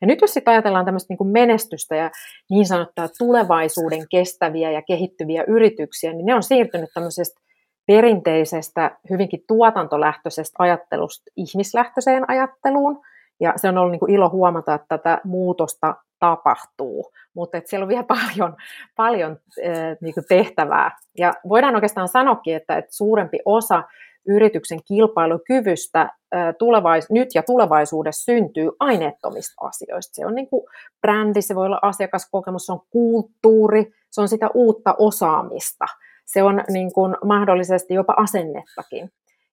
Ja 0.00 0.06
nyt 0.06 0.20
jos 0.20 0.34
sitten 0.34 0.52
ajatellaan 0.52 0.84
tämmöistä 0.84 1.12
niin 1.12 1.18
kuin 1.18 1.30
menestystä 1.30 1.96
ja 1.96 2.10
niin 2.50 2.66
sanottua 2.66 3.08
tulevaisuuden 3.18 4.06
kestäviä 4.10 4.70
ja 4.70 4.82
kehittyviä 4.82 5.44
yrityksiä, 5.48 6.12
niin 6.12 6.26
ne 6.26 6.34
on 6.34 6.42
siirtynyt 6.42 6.90
tämmöisestä 6.94 7.40
perinteisestä, 7.86 8.98
hyvinkin 9.10 9.44
tuotantolähtöisestä 9.48 10.56
ajattelusta 10.58 11.30
ihmislähtöiseen 11.36 12.30
ajatteluun. 12.30 13.00
Ja 13.40 13.52
se 13.56 13.68
on 13.68 13.78
ollut 13.78 13.90
niin 13.90 14.00
kuin 14.00 14.14
ilo 14.14 14.30
huomata, 14.30 14.74
että 14.74 14.98
tätä 14.98 15.20
muutosta 15.24 15.94
tapahtuu, 16.24 17.12
mutta 17.34 17.58
että 17.58 17.70
siellä 17.70 17.84
on 17.84 17.88
vielä 17.88 18.04
paljon, 18.16 18.56
paljon 18.96 19.32
äh, 19.66 19.96
niin 20.00 20.14
tehtävää. 20.28 20.98
Ja 21.18 21.32
voidaan 21.48 21.74
oikeastaan 21.74 22.08
sanoakin, 22.08 22.56
että, 22.56 22.76
että 22.76 22.96
suurempi 22.96 23.38
osa 23.44 23.82
yrityksen 24.26 24.80
kilpailukyvystä 24.84 26.00
äh, 26.00 26.54
tulevais- 26.58 27.10
nyt 27.10 27.28
ja 27.34 27.42
tulevaisuudessa 27.42 28.24
syntyy 28.24 28.70
aineettomista 28.80 29.54
asioista. 29.66 30.14
Se 30.14 30.26
on 30.26 30.34
niin 30.34 30.48
kuin 30.48 30.66
brändi, 31.00 31.42
se 31.42 31.54
voi 31.54 31.66
olla 31.66 31.78
asiakaskokemus, 31.82 32.66
se 32.66 32.72
on 32.72 32.80
kulttuuri, 32.90 33.92
se 34.10 34.20
on 34.20 34.28
sitä 34.28 34.50
uutta 34.54 34.94
osaamista. 34.98 35.84
Se 36.26 36.42
on 36.42 36.64
niin 36.68 36.92
kuin 36.92 37.16
mahdollisesti 37.24 37.94
jopa 37.94 38.14
asennettakin. 38.16 39.10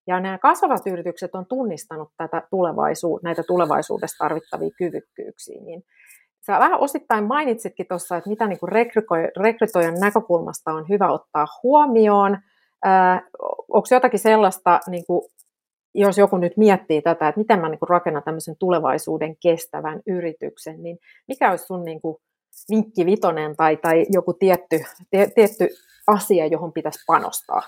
Ja 0.07 0.19
nämä 0.19 0.37
kasvavat 0.37 0.87
yritykset 0.87 1.35
on 1.35 1.45
tunnistanut 1.45 2.09
tätä 2.17 2.41
tulevaisuud- 2.41 3.19
näitä 3.23 3.43
tulevaisuudessa 3.47 4.23
tarvittavia 4.23 4.69
kyvykkyyksiä, 4.77 5.61
niin 5.61 5.83
Sä 6.45 6.59
vähän 6.59 6.79
osittain 6.79 7.23
mainitsitkin 7.23 7.87
tuossa, 7.87 8.17
että 8.17 8.29
mitä 8.29 8.47
niin 8.47 8.59
rekrytoijan 9.37 9.99
näkökulmasta 9.99 10.71
on 10.71 10.85
hyvä 10.89 11.11
ottaa 11.11 11.47
huomioon. 11.63 12.37
Onko 13.69 13.87
jotakin 13.91 14.19
sellaista, 14.19 14.79
niin 14.89 15.05
kuin, 15.05 15.21
jos 15.93 16.17
joku 16.17 16.37
nyt 16.37 16.57
miettii 16.57 17.01
tätä, 17.01 17.27
että 17.27 17.39
miten 17.39 17.59
mä 17.59 17.69
niin 17.69 17.79
kuin 17.79 17.89
rakennan 17.89 18.23
tämmöisen 18.23 18.55
tulevaisuuden 18.59 19.35
kestävän 19.37 20.01
yrityksen, 20.07 20.83
niin 20.83 20.97
mikä 21.27 21.49
olisi 21.49 21.65
sun 21.65 21.85
niin 21.85 22.01
kuin, 22.01 22.17
vinkki 22.69 23.05
vitonen 23.05 23.55
tai, 23.55 23.77
tai 23.77 24.05
joku 24.09 24.33
tietty, 24.33 24.79
tietty 25.35 25.67
asia, 26.07 26.45
johon 26.45 26.73
pitäisi 26.73 27.03
panostaa? 27.07 27.61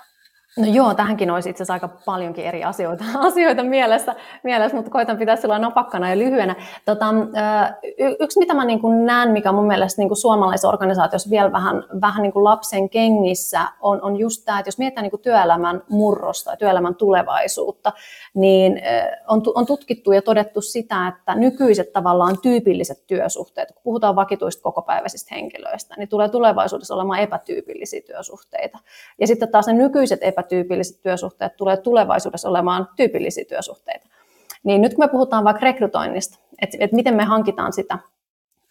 No 0.58 0.64
joo, 0.66 0.94
tähänkin 0.94 1.30
olisi 1.30 1.50
itse 1.50 1.62
asiassa 1.62 1.72
aika 1.72 1.88
paljonkin 2.04 2.44
eri 2.44 2.64
asioita, 2.64 3.04
asioita 3.28 3.62
mielessä, 3.62 4.14
mielessä, 4.42 4.76
mutta 4.76 4.90
koitan 4.90 5.16
pitää 5.16 5.36
sillä 5.36 5.58
napakkana 5.58 6.10
ja 6.10 6.18
lyhyenä. 6.18 6.56
Tota, 6.84 7.06
yksi, 8.20 8.38
mitä 8.38 8.54
mä 8.54 8.64
niin 8.64 8.80
kuin 8.80 9.06
näen, 9.06 9.30
mikä 9.30 9.52
mun 9.52 9.66
mielestä 9.66 10.00
niin 10.02 10.08
kuin 10.08 10.18
suomalaisessa 10.18 10.68
organisaatiossa 10.68 11.30
vielä 11.30 11.52
vähän, 11.52 11.84
vähän 12.00 12.22
niin 12.22 12.32
kuin 12.32 12.44
lapsen 12.44 12.90
kengissä, 12.90 13.60
on, 13.80 14.02
on 14.02 14.16
just 14.16 14.44
tämä, 14.44 14.58
että 14.58 14.68
jos 14.68 14.78
mietitään 14.78 15.02
niin 15.02 15.10
kuin 15.10 15.22
työelämän 15.22 15.82
murrosta 15.88 16.50
ja 16.50 16.56
työelämän 16.56 16.94
tulevaisuutta, 16.94 17.92
niin 18.34 18.80
on, 19.28 19.42
on 19.54 19.66
tutkittu 19.66 20.12
ja 20.12 20.22
todettu 20.22 20.60
sitä, 20.60 21.08
että 21.08 21.34
nykyiset 21.34 21.92
tavallaan 21.92 22.40
tyypilliset 22.42 23.06
työsuhteet, 23.06 23.72
kun 23.72 23.82
puhutaan 23.82 24.16
vakituista 24.16 24.62
kokopäiväisistä 24.62 25.34
henkilöistä, 25.34 25.94
niin 25.98 26.08
tulee 26.08 26.28
tulevaisuudessa 26.28 26.94
olemaan 26.94 27.20
epätyypillisiä 27.20 28.00
työsuhteita. 28.00 28.78
Ja 29.20 29.26
sitten 29.26 29.48
taas 29.48 29.66
ne 29.66 29.72
nykyiset 29.72 30.18
epä 30.22 30.43
epätyypilliset 30.44 31.02
työsuhteet 31.02 31.56
tulee 31.56 31.76
tulevaisuudessa 31.76 32.48
olemaan 32.48 32.88
tyypillisiä 32.96 33.44
työsuhteita. 33.48 34.08
Niin 34.64 34.82
nyt 34.82 34.94
kun 34.94 35.04
me 35.04 35.08
puhutaan 35.08 35.44
vaikka 35.44 35.64
rekrytoinnista, 35.64 36.38
että, 36.62 36.76
että 36.80 36.96
miten 36.96 37.14
me 37.14 37.24
hankitaan 37.24 37.72
sitä 37.72 37.98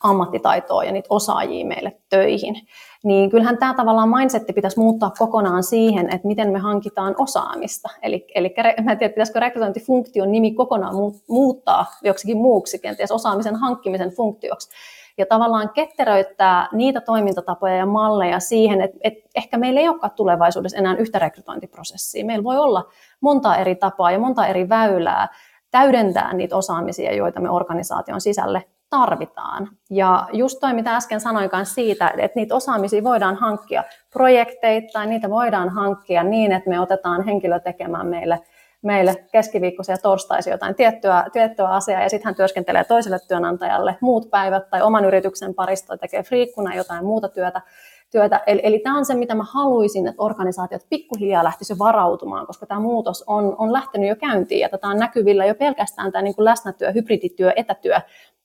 ammattitaitoa 0.04 0.84
ja 0.84 0.92
niitä 0.92 1.08
osaajia 1.10 1.66
meille 1.66 1.98
töihin, 2.10 2.56
niin 3.04 3.30
kyllähän 3.30 3.58
tämä 3.58 3.74
tavallaan 3.74 4.10
mindsetti 4.10 4.54
pitäisi 4.54 4.80
muuttaa 4.80 5.12
kokonaan 5.18 5.64
siihen, 5.64 6.06
että 6.14 6.28
miten 6.28 6.52
me 6.52 6.60
hankitaan 6.60 7.16
osaamista. 7.18 7.90
Eli, 8.02 8.26
eli 8.36 8.56
mä 8.84 8.92
en 8.92 8.98
tiedä, 8.98 9.14
pitäisikö 9.14 9.40
rekrytointifunktion 9.40 10.32
nimi 10.32 10.52
kokonaan 10.52 10.96
muuttaa 11.28 11.86
joksikin 12.04 12.38
muuksi, 12.38 12.80
kenties 12.80 13.12
osaamisen 13.12 13.56
hankkimisen 13.56 14.10
funktioksi 14.10 14.70
ja 15.18 15.26
tavallaan 15.26 15.70
ketteröittää 15.70 16.68
niitä 16.72 17.02
toimintatapoja 17.02 17.76
ja 17.76 17.86
malleja 17.86 18.40
siihen, 18.40 18.82
että, 18.82 18.98
että 19.04 19.30
ehkä 19.36 19.58
meillä 19.58 19.80
ei 19.80 19.90
olekaan 19.90 20.14
tulevaisuudessa 20.16 20.78
enää 20.78 20.96
yhtä 20.96 21.20
rekrytointiprosessia. 21.20 22.26
Meillä 22.26 22.44
voi 22.44 22.58
olla 22.58 22.90
monta 23.22 23.56
eri 23.56 23.76
tapaa 23.76 24.12
ja 24.12 24.20
monta 24.20 24.48
eri 24.48 24.70
väylää 24.70 25.28
täydentää 25.72 26.34
niitä 26.34 26.56
osaamisia, 26.56 27.16
joita 27.16 27.40
me 27.40 27.50
organisaation 27.50 28.22
sisälle 28.22 28.64
tarvitaan. 28.90 29.70
Ja 29.90 30.28
just 30.34 30.60
toi, 30.60 30.74
mitä 30.74 30.96
äsken 30.96 31.22
sanoin 31.22 31.50
kanssa 31.50 31.76
siitä, 31.76 32.14
että 32.18 32.40
niitä 32.40 32.56
osaamisia 32.56 33.04
voidaan 33.04 33.36
hankkia 33.36 33.84
projekteittain, 34.14 35.10
niitä 35.10 35.30
voidaan 35.30 35.70
hankkia 35.70 36.24
niin, 36.24 36.52
että 36.52 36.70
me 36.70 36.80
otetaan 36.80 37.26
henkilö 37.26 37.60
tekemään 37.60 38.08
meille– 38.08 38.40
meille 38.84 39.26
keskiviikkoisia 39.32 39.98
torstaisia 39.98 40.54
jotain 40.54 40.76
tiettyä, 40.76 41.26
tiettyä 41.34 41.70
asiaa 41.70 42.02
ja 42.02 42.10
sitten 42.10 42.26
hän 42.26 42.36
työskentelee 42.36 42.84
toiselle 42.84 43.20
työnantajalle 43.28 43.98
muut 44.02 44.30
päivät 44.30 44.70
tai 44.70 44.82
oman 44.82 45.06
yrityksen 45.06 45.54
parista 45.54 45.88
tai 45.88 45.98
tekee 45.98 46.24
friikkuna 46.24 46.76
jotain 46.76 47.06
muuta 47.06 47.30
työtä. 47.30 47.62
työtä. 48.12 48.42
Eli, 48.48 48.62
eli 48.64 48.80
tämä 48.80 48.98
on 48.98 49.06
se, 49.06 49.16
mitä 49.16 49.36
mä 49.36 49.44
haluaisin, 49.44 50.08
että 50.08 50.22
organisaatiot 50.22 50.82
pikkuhiljaa 50.90 51.44
lähtisi 51.44 51.80
varautumaan, 51.80 52.48
koska 52.48 52.66
tämä 52.66 52.80
muutos 52.80 53.24
on, 53.28 53.56
on 53.58 53.74
lähtenyt 53.74 54.10
jo 54.10 54.16
käyntiin 54.16 54.60
ja 54.60 54.70
tätä 54.70 54.88
on 54.88 54.98
näkyvillä 54.98 55.46
jo 55.46 55.56
pelkästään 55.56 56.12
tämä 56.12 56.22
niin 56.22 56.36
kuin 56.36 56.46
läsnätyö, 56.46 56.92
hybridityö, 56.92 57.54
etätyö, 57.56 58.00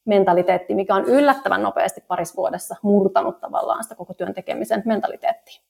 mentaliteetti, 0.04 0.74
mikä 0.74 0.94
on 0.94 1.04
yllättävän 1.04 1.62
nopeasti 1.62 2.00
parissa 2.08 2.36
vuodessa 2.36 2.76
murtanut 2.82 3.40
tavallaan 3.40 3.82
sitä 3.82 3.94
koko 3.94 4.14
työn 4.14 4.34
tekemisen 4.34 4.82
mentaliteettia. 4.86 5.67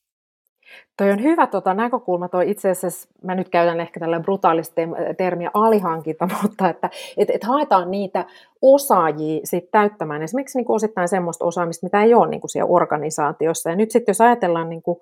Toi 0.99 1.11
on 1.11 1.23
hyvä 1.23 1.47
tota, 1.47 1.75
näkökulma, 1.75 2.29
toi 2.29 2.51
itse 2.51 2.71
asiassa, 2.71 3.09
mä 3.23 3.35
nyt 3.35 3.49
käytän 3.49 3.81
ehkä 3.81 4.01
tällä 4.01 4.21
brutaalista 4.21 4.75
termiä 5.19 5.51
alihankinta, 5.55 6.29
mutta 6.43 6.69
että 6.69 6.91
et, 7.17 7.31
et 7.31 7.45
haetaan 7.45 7.91
niitä 7.91 8.25
osaajia 8.63 9.41
sit 9.45 9.71
täyttämään 9.71 10.23
esimerkiksi 10.23 10.59
niin 10.59 10.67
kuin 10.67 10.75
osittain 10.75 11.09
semmoista 11.09 11.45
osaamista, 11.45 11.87
mitä 11.87 12.03
ei 12.03 12.15
ole 12.15 12.29
niin 12.29 12.41
kuin 12.41 12.51
siellä 12.51 12.71
organisaatiossa. 12.71 13.71
Ja 13.71 13.77
nyt 13.77 13.91
sitten 13.91 14.13
jos 14.13 14.21
ajatellaan 14.21 14.69
niin 14.69 14.83
kuin 14.83 14.99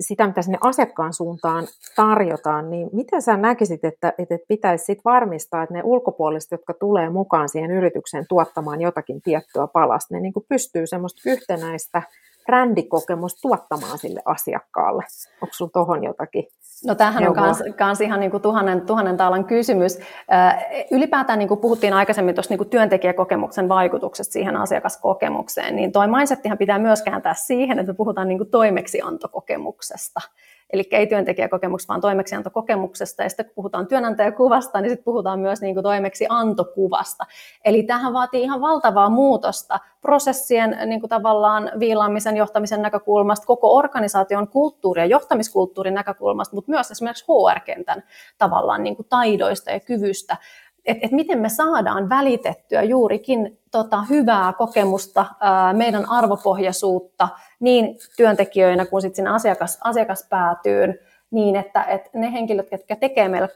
sitä, 0.00 0.26
mitä 0.26 0.42
sinne 0.42 0.58
asiakkaan 0.60 1.12
suuntaan 1.12 1.66
tarjotaan, 1.96 2.70
niin 2.70 2.88
miten 2.92 3.22
sä 3.22 3.36
näkisit, 3.36 3.84
että, 3.84 4.12
että 4.18 4.38
pitäisi 4.48 4.84
sit 4.84 4.98
varmistaa, 5.04 5.62
että 5.62 5.74
ne 5.74 5.82
ulkopuoliset, 5.84 6.50
jotka 6.50 6.74
tulee 6.74 7.10
mukaan 7.10 7.48
siihen 7.48 7.70
yritykseen 7.70 8.26
tuottamaan 8.28 8.80
jotakin 8.80 9.22
tiettyä 9.22 9.66
palasta, 9.66 10.14
ne 10.14 10.20
niin 10.20 10.32
kuin 10.32 10.46
pystyy 10.48 10.86
semmoista 10.86 11.30
yhtenäistä 11.30 12.02
brändikokemus 12.46 13.40
tuottamaan 13.40 13.98
sille 13.98 14.22
asiakkaalle? 14.24 15.04
Onko 15.42 15.54
sinulla 15.54 15.72
tuohon 15.72 16.04
jotakin 16.04 16.44
No 16.86 16.94
tämähän 16.94 17.28
on 17.28 17.34
kans, 17.34 17.62
kans 17.78 18.00
ihan 18.00 18.20
niin 18.20 18.30
kuin 18.30 18.42
tuhannen, 18.42 18.80
tuhannen 18.80 19.16
taalan 19.16 19.44
kysymys. 19.44 19.98
Ylipäätään 20.90 21.38
niin 21.38 21.48
kuin 21.48 21.60
puhuttiin 21.60 21.92
aikaisemmin 21.92 22.34
tuosta 22.34 22.54
niin 22.54 22.68
työntekijäkokemuksen 22.68 23.68
vaikutuksesta 23.68 24.32
siihen 24.32 24.56
asiakaskokemukseen, 24.56 25.76
niin 25.76 25.92
toi 25.92 26.08
mindsettihan 26.08 26.58
pitää 26.58 26.78
myös 26.78 27.02
kääntää 27.02 27.34
siihen, 27.34 27.78
että 27.78 27.92
me 27.92 27.96
puhutaan 27.96 28.28
niin 28.28 28.38
kuin 28.38 28.50
toimeksiantokokemuksesta. 28.50 30.20
Eli 30.74 30.88
ei 30.90 31.06
työntekijäkokemuksesta, 31.06 31.90
vaan 31.92 32.00
toimeksiantokokemuksesta, 32.00 33.22
ja 33.22 33.28
sitten 33.28 33.46
kun 33.46 33.54
puhutaan 33.54 33.86
työnantajakuvasta, 33.86 34.80
niin 34.80 34.90
sitten 34.90 35.04
puhutaan 35.04 35.40
myös 35.40 35.60
niin 35.60 35.74
kuin 35.74 35.84
toimeksiantokuvasta. 35.84 37.24
Eli 37.64 37.82
tähän 37.82 38.12
vaatii 38.12 38.42
ihan 38.42 38.60
valtavaa 38.60 39.08
muutosta 39.08 39.78
prosessien 40.00 40.78
niin 40.86 41.00
kuin 41.00 41.10
tavallaan 41.10 41.70
viilaamisen, 41.78 42.36
johtamisen 42.36 42.82
näkökulmasta, 42.82 43.46
koko 43.46 43.76
organisaation 43.76 44.48
kulttuuri- 44.48 45.00
ja 45.00 45.06
johtamiskulttuurin 45.06 45.94
näkökulmasta, 45.94 46.54
mutta 46.54 46.70
myös 46.70 46.90
esimerkiksi 46.90 47.24
HR-kentän 47.28 48.02
tavallaan 48.38 48.82
niin 48.82 48.96
kuin 48.96 49.06
taidoista 49.08 49.70
ja 49.70 49.80
kyvystä, 49.80 50.36
että 50.86 51.06
et 51.06 51.12
miten 51.12 51.38
me 51.38 51.48
saadaan 51.48 52.08
välitettyä 52.08 52.82
juurikin 52.82 53.58
tota, 53.70 54.02
hyvää 54.10 54.52
kokemusta, 54.52 55.26
ää, 55.40 55.72
meidän 55.72 56.10
arvopohjaisuutta 56.10 57.28
niin 57.60 57.98
työntekijöinä 58.16 58.86
kuin 58.86 59.02
sitten 59.02 59.26
asiakas, 59.26 59.78
asiakaspäätyyn, 59.84 60.98
niin 61.30 61.56
että, 61.56 61.84
että 61.84 62.10
ne 62.14 62.32
henkilöt, 62.32 62.72
jotka 62.72 62.96
tekee 62.96 63.28
meille 63.28 63.48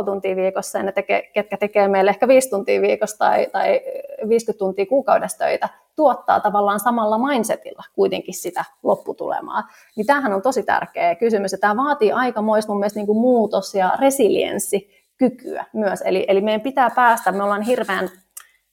37,5 0.00 0.04
tuntia 0.04 0.36
viikossa 0.36 0.78
ja 0.78 0.84
ne 0.84 0.92
tekee, 0.92 1.22
ketkä 1.22 1.56
tekee 1.56 1.88
meille 1.88 2.10
ehkä 2.10 2.28
5 2.28 2.50
tuntia 2.50 2.82
viikossa 2.82 3.18
tai, 3.18 3.46
tai 3.52 3.80
50 4.28 4.58
tuntia 4.58 4.86
kuukaudessa 4.86 5.38
töitä, 5.38 5.68
tuottaa 5.96 6.40
tavallaan 6.40 6.80
samalla 6.80 7.18
mindsetilla 7.18 7.82
kuitenkin 7.94 8.34
sitä 8.34 8.64
lopputulemaa. 8.82 9.62
Niin 9.96 10.06
tämähän 10.06 10.32
on 10.32 10.42
tosi 10.42 10.62
tärkeä 10.62 11.14
kysymys 11.14 11.52
ja 11.52 11.58
tämä 11.58 11.76
vaatii 11.76 12.12
aikamoista 12.12 12.72
mun 12.72 12.80
mielestä 12.80 12.98
niin 12.98 13.06
kuin 13.06 13.18
muutos 13.18 13.74
ja 13.74 13.92
resilienssi 14.00 14.99
kykyä 15.20 15.64
myös. 15.72 16.02
Eli, 16.04 16.24
eli 16.28 16.40
meidän 16.40 16.60
pitää 16.60 16.90
päästä, 16.90 17.32
me 17.32 17.42
ollaan 17.42 17.62
hirveän 17.62 18.08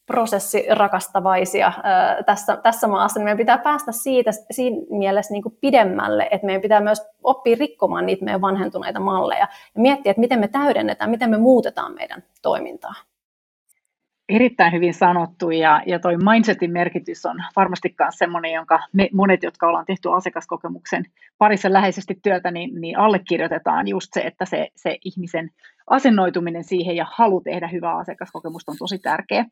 prosessirakastavaisia 0.06 1.74
ää, 1.84 2.24
tässä, 2.24 2.58
tässä 2.58 2.88
maassa, 2.88 3.20
niin 3.20 3.24
meidän 3.24 3.38
pitää 3.38 3.58
päästä 3.58 3.92
siitä 3.92 4.32
siinä 4.52 4.78
mielessä 4.90 5.34
niin 5.34 5.44
kuin 5.44 5.58
pidemmälle, 5.62 6.28
että 6.32 6.46
meidän 6.46 6.62
pitää 6.62 6.80
myös 6.80 7.02
oppia 7.24 7.56
rikkomaan 7.60 8.06
niitä 8.06 8.26
meidän 8.26 8.42
vanhentuneita 8.42 9.00
malleja 9.00 9.48
ja 9.76 9.82
miettiä, 9.82 10.10
että 10.10 10.20
miten 10.20 10.40
me 10.40 10.48
täydennetään, 10.48 11.10
miten 11.10 11.30
me 11.30 11.38
muutetaan 11.38 11.94
meidän 11.94 12.24
toimintaa. 12.42 12.94
Erittäin 14.30 14.74
hyvin 14.74 14.94
sanottu 14.94 15.52
ja, 15.52 15.82
ja 15.86 16.00
toi 16.00 16.18
mindsetin 16.18 16.72
merkitys 16.72 17.26
on 17.26 17.38
varmasti 17.56 17.96
myös 18.00 18.16
sellainen, 18.18 18.52
jonka 18.52 18.80
me 18.94 19.10
monet, 19.14 19.44
jotka 19.44 19.68
ollaan 19.68 19.86
tehty 19.86 20.10
asiakaskokemuksen 20.14 21.06
parissa 21.38 21.74
läheisesti 21.74 22.20
työtä, 22.24 22.52
niin, 22.52 22.82
niin 22.82 22.98
allekirjoitetaan 22.98 23.88
just 23.88 24.14
se, 24.14 24.22
että 24.22 24.46
se, 24.46 24.68
se 24.76 24.98
ihmisen 25.06 25.52
asennoituminen 25.88 26.64
siihen 26.64 26.96
ja 26.96 27.06
halu 27.16 27.42
tehdä 27.42 27.68
hyvää 27.68 27.98
asiakaskokemusta 27.98 28.72
on 28.72 28.78
tosi 28.80 29.00
tärkeä. 29.00 29.46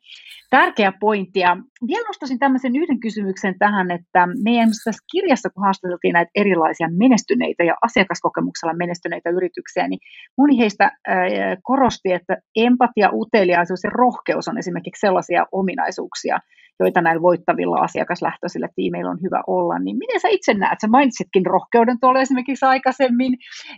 Tärkeä 0.50 0.92
pointti. 1.00 1.40
Ja 1.40 1.56
vielä 1.86 2.06
nostaisin 2.06 2.38
tämmöisen 2.38 2.76
yhden 2.76 3.00
kysymyksen 3.00 3.58
tähän, 3.58 3.90
että 3.90 4.28
meidän 4.44 4.68
tässä 4.84 5.06
kirjassa, 5.12 5.50
kun 5.50 5.64
haastateltiin 5.64 6.12
näitä 6.12 6.30
erilaisia 6.34 6.88
menestyneitä 6.98 7.64
ja 7.64 7.74
asiakaskokemuksella 7.82 8.74
menestyneitä 8.74 9.30
yrityksiä, 9.30 9.88
niin 9.88 10.00
moni 10.38 10.58
heistä 10.58 10.90
korosti, 11.62 12.12
että 12.12 12.36
empatia, 12.56 13.10
uteliaisuus 13.12 13.84
ja 13.84 13.90
rohkeus 13.90 14.48
on 14.48 14.58
esimerkiksi 14.58 15.00
sellaisia 15.00 15.46
ominaisuuksia, 15.52 16.38
joita 16.80 17.00
näillä 17.00 17.22
voittavilla 17.22 17.76
asiakaslähtöisillä 17.76 18.68
tiimeillä 18.74 19.10
on 19.10 19.22
hyvä 19.22 19.42
olla, 19.46 19.78
niin 19.78 19.96
miten 19.96 20.20
sä 20.20 20.28
itse 20.28 20.54
näet? 20.54 20.80
Sä 20.80 20.88
mainitsitkin 20.88 21.46
rohkeuden 21.46 22.00
tuolla 22.00 22.20
esimerkiksi 22.20 22.66
aikaisemmin. 22.66 23.36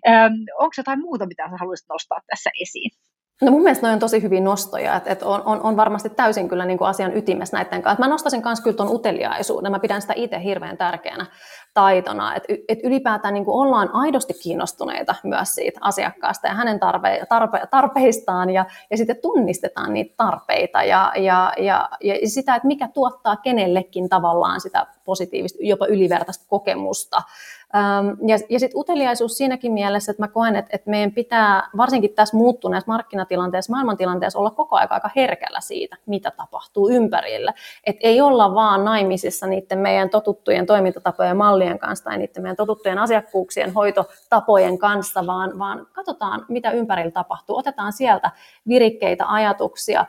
Ähm, 0.08 0.34
onko 0.58 0.72
jotain 0.76 1.00
muuta, 1.00 1.26
mitä 1.26 1.50
sä 1.50 1.56
haluaisit 1.56 1.88
nostaa 1.88 2.20
tässä 2.26 2.50
esiin? 2.62 2.90
No 3.42 3.50
mun 3.50 3.62
mielestä 3.62 3.88
on 3.88 3.98
tosi 3.98 4.22
hyviä 4.22 4.40
nostoja, 4.40 4.96
että 4.96 5.10
et 5.10 5.22
on, 5.22 5.42
on, 5.44 5.60
on, 5.62 5.76
varmasti 5.76 6.10
täysin 6.10 6.48
kyllä 6.48 6.64
niin 6.64 6.78
kuin 6.78 6.88
asian 6.88 7.16
ytimessä 7.16 7.56
näiden 7.56 7.82
kanssa. 7.82 8.04
Mä 8.04 8.08
nostaisin 8.08 8.42
myös 8.44 8.60
kyllä 8.60 8.76
tuon 8.76 8.94
uteliaisuuden, 8.94 9.72
mä 9.72 9.78
pidän 9.78 10.00
sitä 10.00 10.12
itse 10.16 10.42
hirveän 10.42 10.76
tärkeänä 10.76 11.26
taitona, 11.74 12.34
että 12.34 12.54
et 12.68 12.78
ylipäätään 12.84 13.34
niin 13.34 13.44
kuin 13.44 13.54
ollaan 13.54 13.90
aidosti 13.92 14.34
kiinnostuneita 14.42 15.14
myös 15.22 15.54
siitä 15.54 15.80
asiakkaasta 15.82 16.46
ja 16.46 16.54
hänen 16.54 16.80
tarpe, 16.80 17.26
tarpe, 17.28 17.60
tarpeistaan 17.70 18.50
ja, 18.50 18.66
ja 18.90 18.96
sitten 18.96 19.16
tunnistetaan 19.22 19.94
niitä 19.94 20.14
tarpeita 20.16 20.82
ja, 20.82 21.12
ja, 21.16 21.52
ja, 21.58 21.88
ja 22.02 22.28
sitä, 22.28 22.54
että 22.54 22.68
mikä 22.68 22.88
tuottaa 22.88 23.36
kenellekin 23.36 24.08
tavallaan 24.08 24.60
sitä 24.60 24.86
positiivista, 25.04 25.58
jopa 25.60 25.86
ylivertaista 25.86 26.44
kokemusta. 26.48 27.22
Ja, 28.26 28.38
ja 28.48 28.60
sitten 28.60 28.80
uteliaisuus 28.80 29.36
siinäkin 29.36 29.72
mielessä, 29.72 30.12
että 30.12 30.22
mä 30.22 30.28
koen, 30.28 30.56
että, 30.56 30.70
että 30.74 30.90
meidän 30.90 31.12
pitää 31.12 31.68
varsinkin 31.76 32.14
tässä 32.14 32.36
muuttuneessa 32.36 32.92
markkinatilanteessa, 32.92 33.72
maailmantilanteessa 33.72 34.38
olla 34.38 34.50
koko 34.50 34.76
aika 34.76 34.94
aika 34.94 35.10
herkällä 35.16 35.60
siitä, 35.60 35.96
mitä 36.06 36.30
tapahtuu 36.30 36.88
ympärillä. 36.90 37.52
Että 37.84 38.00
ei 38.08 38.20
olla 38.20 38.54
vaan 38.54 38.84
naimisissa 38.84 39.46
niiden 39.46 39.78
meidän 39.78 40.10
totuttujen 40.10 40.66
toimintatapojen 40.66 41.36
mallien 41.36 41.78
kanssa 41.78 42.04
tai 42.04 42.18
niiden 42.18 42.42
meidän 42.42 42.56
totuttujen 42.56 42.98
asiakkuuksien 42.98 43.72
hoitotapojen 43.72 44.78
kanssa, 44.78 45.26
vaan, 45.26 45.58
vaan 45.58 45.86
katsotaan, 45.92 46.44
mitä 46.48 46.70
ympärillä 46.70 47.10
tapahtuu. 47.10 47.56
Otetaan 47.56 47.92
sieltä 47.92 48.30
virikkeitä, 48.68 49.24
ajatuksia, 49.28 50.06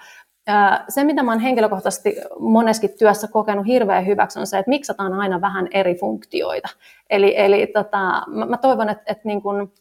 se, 0.90 1.04
mitä 1.04 1.22
olen 1.22 1.40
henkilökohtaisesti 1.40 2.16
moneskin 2.40 2.90
työssä 3.00 3.28
kokenut 3.28 3.68
hirveän 3.68 4.06
hyväksi, 4.06 4.40
on 4.40 4.48
se, 4.48 4.58
että 4.58 4.70
miksataan 4.70 5.14
aina 5.14 5.42
vähän 5.42 5.68
eri 5.74 5.96
funktioita. 5.96 6.70
Eli, 7.10 7.34
eli 7.38 7.68
tota, 7.68 8.24
mä, 8.28 8.46
mä 8.46 8.58
toivon, 8.58 8.90
että, 8.90 9.04
että 9.08 9.28
niin 9.28 9.42
kun 9.42 9.74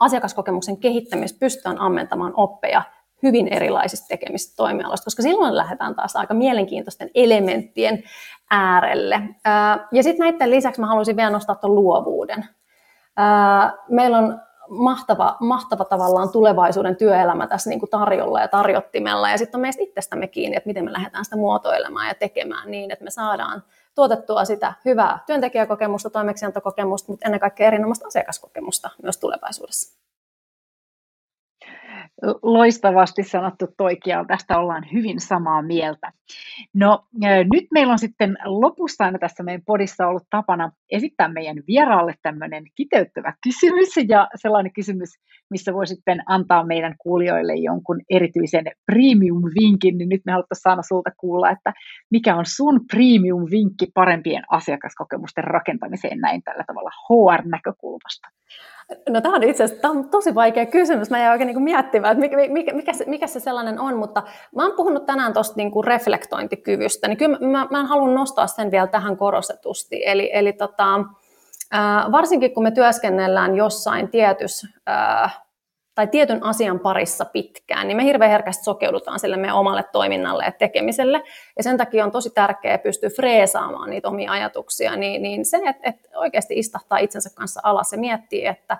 asiakaskokemuksen 0.00 0.76
kehittämistä 0.76 1.38
pystytään 1.40 1.80
ammentamaan 1.80 2.32
oppeja 2.36 2.82
hyvin 3.22 3.48
erilaisista 3.48 4.08
tekemistä 4.08 4.56
toimialoista, 4.56 5.04
koska 5.04 5.22
silloin 5.22 5.56
lähdetään 5.56 5.94
taas 5.94 6.16
aika 6.16 6.34
mielenkiintoisten 6.34 7.10
elementtien 7.14 8.02
äärelle. 8.50 9.22
Ja 9.92 10.02
sitten 10.02 10.24
näiden 10.24 10.50
lisäksi 10.50 10.80
mä 10.80 10.86
haluaisin 10.86 11.16
vielä 11.16 11.30
nostaa 11.30 11.56
tuon 11.56 11.74
luovuuden. 11.74 12.44
Meillä 13.88 14.18
on 14.18 14.40
mahtava, 14.72 15.36
mahtava 15.40 15.84
tavallaan 15.84 16.32
tulevaisuuden 16.32 16.96
työelämä 16.96 17.46
tässä 17.46 17.70
niin 17.70 17.80
kuin 17.80 17.90
tarjolla 17.90 18.40
ja 18.40 18.48
tarjottimella. 18.48 19.30
Ja 19.30 19.38
sitten 19.38 19.58
on 19.58 19.62
meistä 19.62 19.82
itsestämme 19.82 20.26
kiinni, 20.26 20.56
että 20.56 20.66
miten 20.66 20.84
me 20.84 20.92
lähdetään 20.92 21.24
sitä 21.24 21.36
muotoilemaan 21.36 22.08
ja 22.08 22.14
tekemään 22.14 22.70
niin, 22.70 22.90
että 22.90 23.04
me 23.04 23.10
saadaan 23.10 23.62
tuotettua 23.94 24.44
sitä 24.44 24.72
hyvää 24.84 25.18
työntekijäkokemusta, 25.26 26.10
toimeksiantokokemusta, 26.10 27.12
mutta 27.12 27.26
ennen 27.26 27.40
kaikkea 27.40 27.66
erinomaista 27.66 28.06
asiakaskokemusta 28.06 28.90
myös 29.02 29.18
tulevaisuudessa. 29.18 30.01
Loistavasti 32.42 33.22
sanottu 33.22 33.66
Toikia, 33.76 34.24
tästä 34.28 34.58
ollaan 34.58 34.86
hyvin 34.92 35.20
samaa 35.20 35.62
mieltä. 35.62 36.12
No 36.74 37.06
nyt 37.52 37.64
meillä 37.72 37.92
on 37.92 37.98
sitten 37.98 38.36
lopussa 38.44 39.04
aina 39.04 39.18
tässä 39.18 39.42
meidän 39.42 39.62
podissa 39.66 40.06
ollut 40.06 40.26
tapana 40.30 40.72
esittää 40.90 41.28
meidän 41.28 41.56
vieraalle 41.66 42.14
tämmöinen 42.22 42.64
kiteyttävä 42.74 43.34
kysymys 43.42 43.88
ja 44.08 44.28
sellainen 44.34 44.72
kysymys, 44.72 45.08
missä 45.50 45.74
voi 45.74 45.86
sitten 45.86 46.22
antaa 46.26 46.66
meidän 46.66 46.94
kuulijoille 46.98 47.54
jonkun 47.54 48.00
erityisen 48.10 48.64
premium-vinkin, 48.92 49.98
niin 49.98 50.08
nyt 50.08 50.22
me 50.26 50.32
haluttaisiin 50.32 50.62
saada 50.62 50.82
sulta 50.82 51.10
kuulla, 51.16 51.50
että 51.50 51.72
mikä 52.10 52.36
on 52.36 52.46
sun 52.46 52.80
premium-vinkki 52.92 53.86
parempien 53.94 54.42
asiakaskokemusten 54.50 55.44
rakentamiseen 55.44 56.18
näin 56.18 56.42
tällä 56.42 56.64
tavalla 56.66 56.90
HR-näkökulmasta? 56.90 58.28
No 59.08 59.20
tämä 59.20 59.34
on 59.34 59.42
itse 59.42 59.64
asiassa 59.64 59.88
on 59.88 60.08
tosi 60.08 60.34
vaikea 60.34 60.66
kysymys. 60.66 61.10
Mä 61.10 61.18
jäin 61.18 61.32
oikein 61.32 61.46
niin 61.46 61.62
miettimään, 61.62 62.12
että 62.12 62.20
mikä, 62.20 62.52
mikä, 62.52 62.74
mikä, 62.74 62.92
se, 62.92 63.04
mikä 63.08 63.26
se 63.26 63.40
sellainen 63.40 63.80
on, 63.80 63.96
mutta 63.96 64.22
mä 64.56 64.62
oon 64.62 64.76
puhunut 64.76 65.06
tänään 65.06 65.32
tuosta 65.32 65.54
niin 65.56 65.84
reflektointikyvystä, 65.84 67.08
niin 67.08 67.18
kyllä 67.18 67.38
mä, 67.38 67.66
mä 67.70 67.84
haluan 67.84 68.14
nostaa 68.14 68.46
sen 68.46 68.70
vielä 68.70 68.86
tähän 68.86 69.16
korostetusti. 69.16 70.02
Eli, 70.06 70.30
eli 70.32 70.52
tota, 70.52 70.94
äh, 71.74 72.12
varsinkin 72.12 72.54
kun 72.54 72.62
me 72.62 72.70
työskennellään 72.70 73.56
jossain 73.56 74.08
tietyssä 74.08 74.68
tai 75.94 76.06
tietyn 76.06 76.44
asian 76.44 76.80
parissa 76.80 77.24
pitkään, 77.24 77.88
niin 77.88 77.96
me 77.96 78.04
hirveän 78.04 78.30
herkästi 78.30 78.64
sokeudutaan 78.64 79.18
sille 79.18 79.36
meidän 79.36 79.56
omalle 79.56 79.84
toiminnalle 79.92 80.44
ja 80.44 80.52
tekemiselle. 80.52 81.22
Ja 81.56 81.62
sen 81.62 81.76
takia 81.76 82.04
on 82.04 82.12
tosi 82.12 82.30
tärkeää 82.30 82.78
pystyä 82.78 83.10
freesaamaan 83.16 83.90
niitä 83.90 84.08
omia 84.08 84.32
ajatuksia, 84.32 84.96
niin, 84.96 85.22
niin 85.22 85.44
se, 85.44 85.56
että, 85.56 85.90
että 85.90 86.18
oikeasti 86.18 86.58
istahtaa 86.58 86.98
itsensä 86.98 87.30
kanssa 87.34 87.60
alas 87.64 87.92
ja 87.92 87.98
miettii, 87.98 88.46
että 88.46 88.78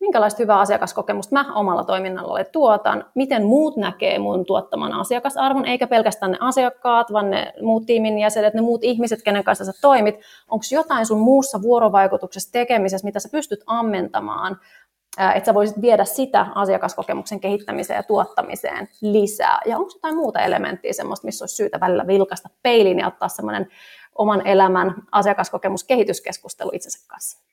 minkälaista 0.00 0.42
hyvää 0.42 0.58
asiakaskokemusta 0.58 1.34
mä 1.34 1.54
omalla 1.54 1.84
toiminnalla 1.84 2.44
tuotan, 2.44 3.04
miten 3.14 3.44
muut 3.44 3.76
näkee 3.76 4.18
mun 4.18 4.46
tuottaman 4.46 4.92
asiakasarvon, 4.92 5.66
eikä 5.66 5.86
pelkästään 5.86 6.32
ne 6.32 6.38
asiakkaat, 6.40 7.12
vaan 7.12 7.30
ne 7.30 7.52
muut 7.62 7.86
tiimin 7.86 8.18
jäsenet, 8.18 8.54
ne 8.54 8.60
muut 8.60 8.84
ihmiset, 8.84 9.22
kenen 9.22 9.44
kanssa 9.44 9.64
sä 9.64 9.72
toimit. 9.80 10.14
Onko 10.48 10.64
jotain 10.72 11.06
sun 11.06 11.20
muussa 11.20 11.62
vuorovaikutuksessa 11.62 12.52
tekemisessä, 12.52 13.04
mitä 13.04 13.20
sä 13.20 13.28
pystyt 13.32 13.60
ammentamaan 13.66 14.56
että 15.18 15.46
sä 15.46 15.54
voisit 15.54 15.80
viedä 15.80 16.04
sitä 16.04 16.46
asiakaskokemuksen 16.54 17.40
kehittämiseen 17.40 17.96
ja 17.96 18.02
tuottamiseen 18.02 18.88
lisää. 19.00 19.60
Ja 19.66 19.76
onko 19.78 19.90
jotain 19.94 20.16
muuta 20.16 20.40
elementtiä 20.40 20.92
semmoista, 20.92 21.24
missä 21.24 21.42
olisi 21.42 21.56
syytä 21.56 21.80
välillä 21.80 22.06
vilkasta 22.06 22.48
peiliin 22.62 22.98
ja 22.98 23.06
ottaa 23.06 23.28
semmoinen 23.28 23.68
oman 24.14 24.46
elämän 24.46 24.94
asiakaskokemuskehityskeskustelu 25.12 26.70
itsensä 26.74 27.08
kanssa? 27.08 27.49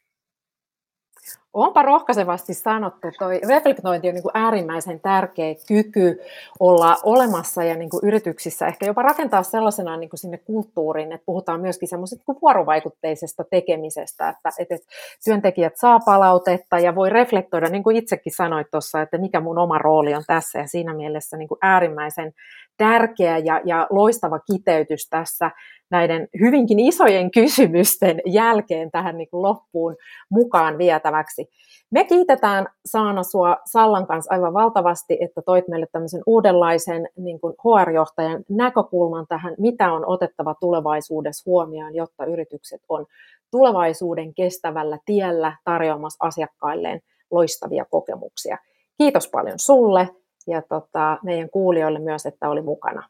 Onpa 1.53 1.81
rohkaisevasti 1.81 2.53
sanottu. 2.53 3.07
Toi 3.19 3.41
reflektointi 3.47 4.07
on 4.07 4.13
niin 4.13 4.23
kuin 4.23 4.31
äärimmäisen 4.33 4.99
tärkeä 4.99 5.55
kyky 5.67 6.19
olla 6.59 6.97
olemassa 7.03 7.63
ja 7.63 7.75
niin 7.75 7.89
kuin 7.89 8.01
yrityksissä 8.03 8.67
ehkä 8.67 8.85
jopa 8.85 9.01
rakentaa 9.01 9.43
sellaisena 9.43 9.97
niin 9.97 10.09
kuin 10.09 10.19
sinne 10.19 10.37
kulttuuriin, 10.37 11.11
että 11.11 11.25
puhutaan 11.25 11.61
myöskin 11.61 11.89
semmoisesta 11.89 12.23
niin 12.27 12.41
vuorovaikutteisesta 12.41 13.43
tekemisestä, 13.43 14.29
että, 14.29 14.49
että 14.59 14.77
työntekijät 15.23 15.77
saa 15.77 15.99
palautetta 15.99 16.79
ja 16.79 16.95
voi 16.95 17.09
reflektoida, 17.09 17.69
niin 17.69 17.83
kuin 17.83 17.95
itsekin 17.95 18.33
sanoit 18.35 18.67
tuossa, 18.71 19.01
että 19.01 19.17
mikä 19.17 19.39
mun 19.39 19.57
oma 19.57 19.77
rooli 19.77 20.13
on 20.13 20.23
tässä 20.27 20.59
ja 20.59 20.67
siinä 20.67 20.93
mielessä 20.93 21.37
niin 21.37 21.47
kuin 21.47 21.59
äärimmäisen 21.61 22.33
tärkeä 22.77 23.37
ja, 23.37 23.61
ja 23.65 23.87
loistava 23.89 24.39
kiteytys 24.39 25.09
tässä 25.09 25.51
näiden 25.91 26.27
hyvinkin 26.39 26.79
isojen 26.79 27.31
kysymysten 27.31 28.21
jälkeen 28.25 28.91
tähän 28.91 29.17
niin 29.17 29.29
kuin 29.29 29.41
loppuun 29.41 29.95
mukaan 30.29 30.77
vietäväksi. 30.77 31.49
Me 31.91 32.03
kiitetään 32.03 32.67
Saana 32.85 33.23
sua 33.23 33.57
Sallan 33.65 34.07
kanssa 34.07 34.33
aivan 34.33 34.53
valtavasti, 34.53 35.17
että 35.21 35.41
toit 35.41 35.67
meille 35.67 35.87
tämmöisen 35.91 36.21
uudenlaisen 36.25 37.09
niin 37.17 37.39
kuin 37.39 37.53
HR-johtajan 37.53 38.43
näkökulman 38.49 39.25
tähän, 39.27 39.55
mitä 39.57 39.93
on 39.93 40.03
otettava 40.07 40.55
tulevaisuudessa 40.59 41.43
huomioon, 41.45 41.95
jotta 41.95 42.25
yritykset 42.25 42.81
on 42.89 43.05
tulevaisuuden 43.51 44.33
kestävällä 44.33 44.99
tiellä 45.05 45.57
tarjoamassa 45.63 46.25
asiakkailleen 46.27 47.01
loistavia 47.31 47.85
kokemuksia. 47.85 48.57
Kiitos 48.97 49.27
paljon 49.27 49.59
sulle 49.59 50.09
ja 50.47 50.61
tota, 50.61 51.17
meidän 51.23 51.49
kuulijoille 51.49 51.99
myös, 51.99 52.25
että 52.25 52.49
oli 52.49 52.61
mukana. 52.61 53.09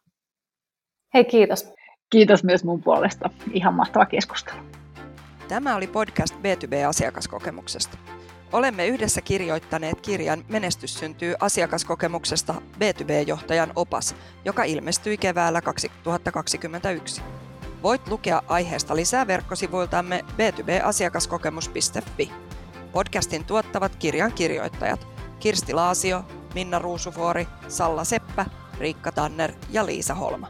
Hei, 1.14 1.26
kiitos. 1.26 1.74
Kiitos 2.10 2.44
myös 2.44 2.64
mun 2.64 2.84
puolesta. 2.84 3.30
Ihan 3.54 3.74
mahtava 3.74 4.06
keskustelu. 4.06 4.60
Tämä 5.48 5.76
oli 5.76 5.88
podcast 5.88 6.36
B2B-asiakaskokemuksesta. 6.36 7.98
Olemme 8.54 8.88
yhdessä 8.88 9.22
kirjoittaneet 9.22 10.02
kirjan 10.02 10.46
Menestys 10.50 11.00
syntyy 11.00 11.36
asiakaskokemuksesta 11.40 12.56
B2B-johtajan 12.80 13.72
opas, 13.76 14.16
joka 14.46 14.64
ilmestyi 14.64 15.18
keväällä 15.18 15.62
2021. 15.62 17.22
Voit 17.84 18.08
lukea 18.08 18.42
aiheesta 18.48 18.96
lisää 18.96 19.28
verkkosivuiltamme 19.28 20.26
b2b-asiakaskokemus.fi. 20.28 22.32
Podcastin 22.92 23.46
tuottavat 23.46 23.96
kirjan 23.96 24.32
kirjoittajat 24.32 25.08
Kirsti 25.40 25.74
Laasio, 25.74 26.24
Minna 26.58 26.80
Ruusuvuori, 26.80 27.48
Salla 27.68 28.04
Seppä, 28.04 28.46
Riikka 28.80 29.12
Tanner 29.12 29.52
ja 29.70 29.86
Liisa 29.86 30.14
Holma. 30.14 30.50